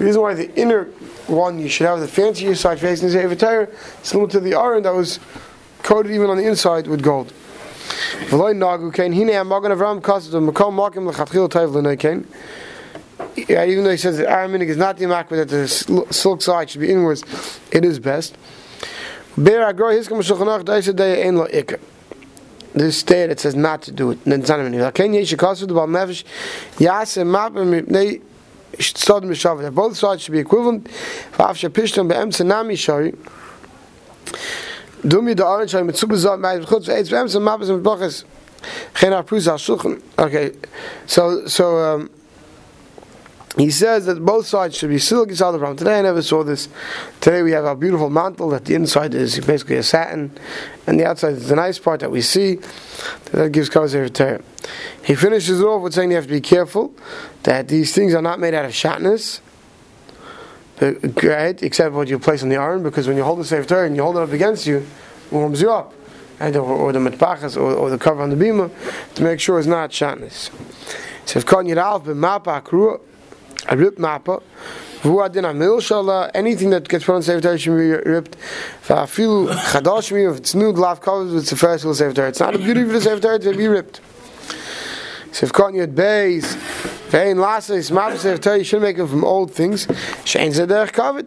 reason 0.00 0.20
why 0.20 0.34
the 0.34 0.54
inner 0.54 0.88
one 1.26 1.58
you 1.58 1.68
should 1.68 1.86
have 1.86 2.00
the 2.00 2.08
fancier 2.08 2.54
side 2.54 2.80
facing 2.80 3.08
the 3.08 3.12
Sefer 3.12 3.34
Torah, 3.34 3.68
similar 4.02 4.28
to 4.30 4.40
the 4.40 4.54
iron 4.54 4.82
that 4.82 4.94
was 4.94 5.20
coated 5.82 6.12
even 6.12 6.30
on 6.30 6.36
the 6.36 6.46
inside 6.46 6.86
with 6.86 7.02
gold. 7.02 7.32
Yeah, 13.36 13.64
even 13.64 13.84
though 13.84 13.90
he 13.90 13.96
says 13.96 14.18
that 14.18 14.28
iron 14.28 14.52
minig 14.52 14.68
is 14.68 14.76
not 14.76 14.96
the 14.96 15.04
makbid, 15.06 15.46
that 15.46 15.48
the 15.48 15.68
silk 16.12 16.42
side 16.42 16.70
should 16.70 16.80
be 16.80 16.90
inwards, 16.90 17.22
it 17.70 17.84
is 17.84 17.98
best. 17.98 18.36
This 22.74 22.96
state 22.96 23.26
that 23.26 23.38
says 23.38 23.54
not 23.54 23.82
to 23.82 23.92
do 23.92 24.10
it. 24.12 24.18
Both 29.70 29.96
sides 29.96 30.22
should 30.22 30.32
be 30.32 30.38
equivalent. 30.38 30.88
Da 35.04 35.46
orange. 35.46 35.74
Okay, 40.18 40.52
so, 41.06 41.46
so, 41.46 41.78
um, 41.78 42.10
he 43.56 43.70
says 43.70 44.06
that 44.06 44.24
both 44.24 44.46
sides 44.46 44.76
should 44.76 44.88
be 44.88 44.98
silky 44.98 45.34
side 45.34 45.58
from. 45.58 45.76
Today 45.76 45.98
I 45.98 46.02
never 46.02 46.22
saw 46.22 46.42
this. 46.42 46.68
Today 47.20 47.42
we 47.42 47.52
have 47.52 47.66
a 47.66 47.76
beautiful 47.76 48.08
mantle 48.08 48.48
that 48.50 48.64
the 48.64 48.74
inside 48.74 49.14
is 49.14 49.38
basically 49.40 49.76
a 49.76 49.82
satin, 49.82 50.30
and 50.86 50.98
the 50.98 51.04
outside 51.04 51.34
is 51.34 51.48
the 51.48 51.56
nice 51.56 51.78
part 51.78 52.00
that 52.00 52.10
we 52.10 52.22
see. 52.22 52.60
That 53.32 53.52
gives 53.52 53.68
color 53.68 53.88
to 53.88 54.08
Torah. 54.08 54.40
He 55.04 55.14
finishes 55.14 55.60
it 55.60 55.64
off 55.64 55.82
with 55.82 55.92
saying 55.92 56.10
you 56.10 56.16
have 56.16 56.26
to 56.26 56.32
be 56.32 56.40
careful 56.40 56.94
that 57.42 57.68
these 57.68 57.94
things 57.94 58.14
are 58.14 58.22
not 58.22 58.40
made 58.40 58.54
out 58.54 58.64
of 58.64 58.72
shatness. 58.72 59.40
Right, 60.80 61.62
except 61.62 61.94
what 61.94 62.08
you 62.08 62.18
place 62.18 62.42
on 62.42 62.48
the 62.48 62.56
iron, 62.56 62.82
because 62.82 63.06
when 63.06 63.16
you 63.16 63.22
hold 63.22 63.38
the 63.38 63.44
Sefer 63.44 63.68
Torah 63.68 63.86
and 63.86 63.94
you 63.94 64.02
hold 64.02 64.16
it 64.16 64.22
up 64.22 64.32
against 64.32 64.66
you, 64.66 64.78
it 64.78 64.86
warms 65.30 65.60
you 65.60 65.70
up. 65.70 65.92
Or, 66.40 66.58
or 66.58 66.92
the 66.92 66.98
mitpachas, 66.98 67.56
or, 67.56 67.74
or 67.74 67.90
the 67.90 67.98
cover 67.98 68.22
on 68.22 68.30
the 68.30 68.36
bima, 68.36 68.70
to 69.14 69.22
make 69.22 69.38
sure 69.38 69.58
it's 69.58 69.68
not 69.68 69.90
shatness. 69.90 70.50
So 71.26 71.38
if 71.38 71.46
a 73.68 73.76
ripped 73.76 73.98
mappa. 73.98 74.42
Anything 76.34 76.70
that 76.70 76.88
gets 76.88 77.04
put 77.04 77.14
on 77.14 77.22
Sefer 77.22 77.40
Torah 77.40 77.58
should 77.58 77.76
be 77.76 77.90
ripped. 77.90 78.36
If 78.88 79.18
it's 79.18 80.54
new 80.54 80.72
glove 80.72 81.00
covers 81.00 81.32
with 81.32 81.46
Sefer 81.48 81.78
Torah 81.78 81.94
Sefer 81.94 82.26
it's 82.26 82.40
not 82.40 82.54
a 82.54 82.58
beauty 82.58 82.84
for 82.84 82.92
the 82.92 83.00
Sefer 83.00 83.20
Torah 83.20 83.38
to 83.38 83.52
be 83.56 83.66
ripped. 83.66 84.00
So 85.32 85.46
if 85.46 85.52
cotton 85.52 85.76
yet 85.76 85.94
bays, 85.94 86.54
vein 87.08 87.38
lasses, 87.38 87.90
mappa 87.90 88.18
Sefer 88.18 88.40
Torah, 88.40 88.58
you 88.58 88.64
should 88.64 88.82
make 88.82 88.96
them 88.96 89.08
from 89.08 89.24
old 89.24 89.52
things. 89.52 89.86
Shein 90.24 90.52
zedech 90.52 90.92
covered. 90.92 91.26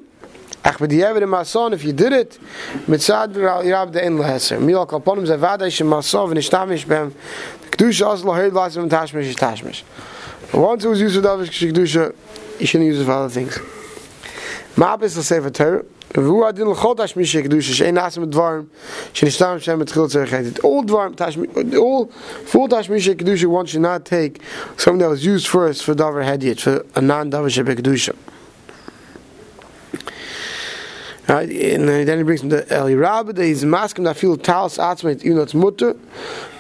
Ach 0.64 0.80
mit 0.80 0.90
die 0.90 1.02
evident 1.04 1.30
mason 1.30 1.74
if 1.74 1.84
you 1.84 1.94
did 1.94 2.12
it 2.12 2.40
mit 2.88 3.02
sad 3.02 3.36
rab 3.38 3.92
de 3.92 4.04
in 4.04 4.18
leser. 4.18 4.60
Mir 4.60 4.78
al 4.78 4.88
kaponim 4.88 5.26
ze 5.28 5.38
vada 5.38 5.68
ich 5.68 5.84
mason 5.84 6.30
wenn 6.30 6.38
ich 6.38 6.48
stamisch 6.50 6.88
beim 6.88 7.14
Kedusha 7.70 8.06
aus 8.08 8.24
lo 8.24 8.34
heil 8.34 8.52
was 8.52 8.76
tashmish 8.76 9.36
tashmish. 9.36 9.84
Once 10.54 10.86
it 10.86 10.88
was 10.88 11.02
used 11.02 11.16
for 11.16 11.22
davish 11.22 11.50
kedusha, 11.50 12.14
you 12.60 12.68
shouldn't 12.68 12.88
use 12.88 13.00
it 13.00 13.06
for 13.06 13.12
other 13.12 13.30
things. 13.30 13.60
Ma 14.78 14.98
bis 14.98 15.14
sefer 15.14 15.50
ter. 15.50 15.86
Vu 16.14 16.46
adin 16.46 16.68
lchot 16.68 16.98
tashmish 16.98 17.42
kedusha 17.44 17.74
shein 17.74 17.94
nas 17.94 18.18
mit 18.18 18.30
dvarm. 18.30 18.68
Shein 19.14 19.30
shtam 19.30 19.62
shem 19.62 19.80
mit 19.80 19.90
khil 19.90 20.08
tzerich 20.08 20.46
it. 20.46 20.60
All 20.60 20.84
tashmish 20.84 21.78
all 21.78 22.08
full 22.46 22.68
tashmish 22.68 23.14
kedusha 23.16 23.46
one 23.48 23.66
should 23.66 23.82
not 23.82 24.06
take 24.06 24.42
something 24.78 25.00
that 25.00 25.10
was 25.10 25.26
used 25.26 25.48
first 25.48 25.84
for 25.84 25.94
davar 25.94 26.24
hediyat 26.24 26.62
for 26.62 26.86
a 26.96 27.02
non 27.02 27.32
davish 27.32 27.62
kedusha. 27.64 28.16
Right, 31.28 31.50
and 31.50 31.90
then 31.90 32.18
he 32.20 32.24
brings 32.24 32.42
him 32.42 32.54
Eli 32.54 32.94
Rabbi, 32.94 33.32
that 33.32 33.44
he's 33.44 33.66
masking 33.66 34.04
that 34.04 34.16
feel 34.16 34.38
talis 34.38 34.78
atzmeit, 34.78 35.24
even 35.24 35.38
though 35.38 35.44
it's 35.44 35.56
mutter. 35.56 35.96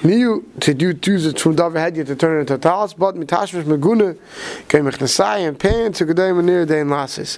Niu, 0.04 0.43
to 0.62 0.73
do 0.73 0.91
use 1.06 1.28
it 1.28 1.39
from 1.39 1.56
Davar 1.56 1.91
Hedya 1.91 2.04
to 2.08 2.15
turn 2.15 2.38
it 2.38 2.41
into 2.41 2.58
talis, 2.58 2.95
but 2.95 3.13
mitashmish 3.15 3.63
meguna, 3.63 4.17
came 4.67 4.86
mech 4.86 4.95
nesai 4.95 5.47
and 5.47 5.60
pan 5.60 5.93
to 5.93 6.06
gedei 6.06 6.34
manir 6.34 6.65
dein 6.65 6.89
lasis. 6.89 7.38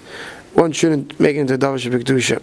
One 0.53 0.71
shouldn't 0.71 1.19
make 1.19 1.35
it 1.35 1.41
into 1.41 1.57
Davar 1.57 1.77
Shabbat 1.77 2.03
Kedusha. 2.03 2.41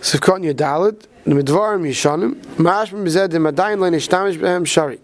Sivkot 0.00 0.52
Yadalit, 0.52 1.06
the 1.24 1.34
Midvarim 1.34 1.86
Yishanim, 1.86 2.34
Mashma 2.56 2.98
Mized, 3.04 3.30
the 3.30 3.38
Madayin 3.38 3.78
Lein 3.78 3.92
Ishtamish 3.92 4.38
Behem 4.38 4.66
Shari. 4.66 4.98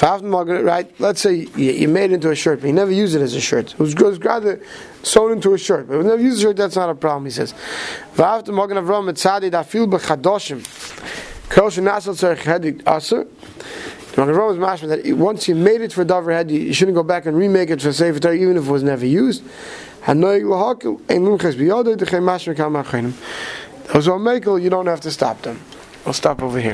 Right, 0.00 0.92
let's 0.98 1.20
say 1.20 1.46
you, 1.56 1.88
made 1.88 2.10
it 2.10 2.14
into 2.14 2.30
a 2.30 2.34
shirt, 2.34 2.60
but 2.60 2.66
you 2.66 2.72
never 2.72 2.90
use 2.90 3.14
it 3.14 3.22
as 3.22 3.34
a 3.34 3.40
shirt. 3.40 3.72
It 3.72 3.78
was, 3.78 3.94
rather 4.18 4.60
sewn 5.02 5.32
into 5.32 5.54
a 5.54 5.58
shirt, 5.58 5.86
but 5.86 5.96
you 5.96 6.02
never 6.02 6.20
use 6.20 6.38
a 6.38 6.42
shirt, 6.42 6.56
that's 6.56 6.76
not 6.76 6.90
a 6.90 6.94
problem, 6.94 7.24
he 7.24 7.30
says. 7.30 7.54
Once 14.16 15.48
you 15.48 15.54
made 15.54 15.80
it 15.80 15.92
for 15.92 16.04
davar 16.04 16.32
head, 16.32 16.50
you 16.50 16.72
shouldn't 16.72 16.94
go 16.94 17.02
back 17.02 17.26
and 17.26 17.36
remake 17.36 17.70
it 17.70 17.82
for 17.82 17.92
sefer 17.92 18.18
Torah, 18.18 18.34
even 18.34 18.56
if 18.56 18.66
it 18.66 18.70
was 18.70 18.82
never 18.82 19.06
used. 19.06 19.42
Those 23.92 24.08
are 24.08 24.18
makel, 24.18 24.62
you 24.62 24.70
don't 24.70 24.86
have 24.86 25.00
to 25.00 25.10
stop 25.10 25.42
them. 25.42 25.60
I'll 26.06 26.12
stop 26.12 26.42
over 26.42 26.60
here. 26.60 26.72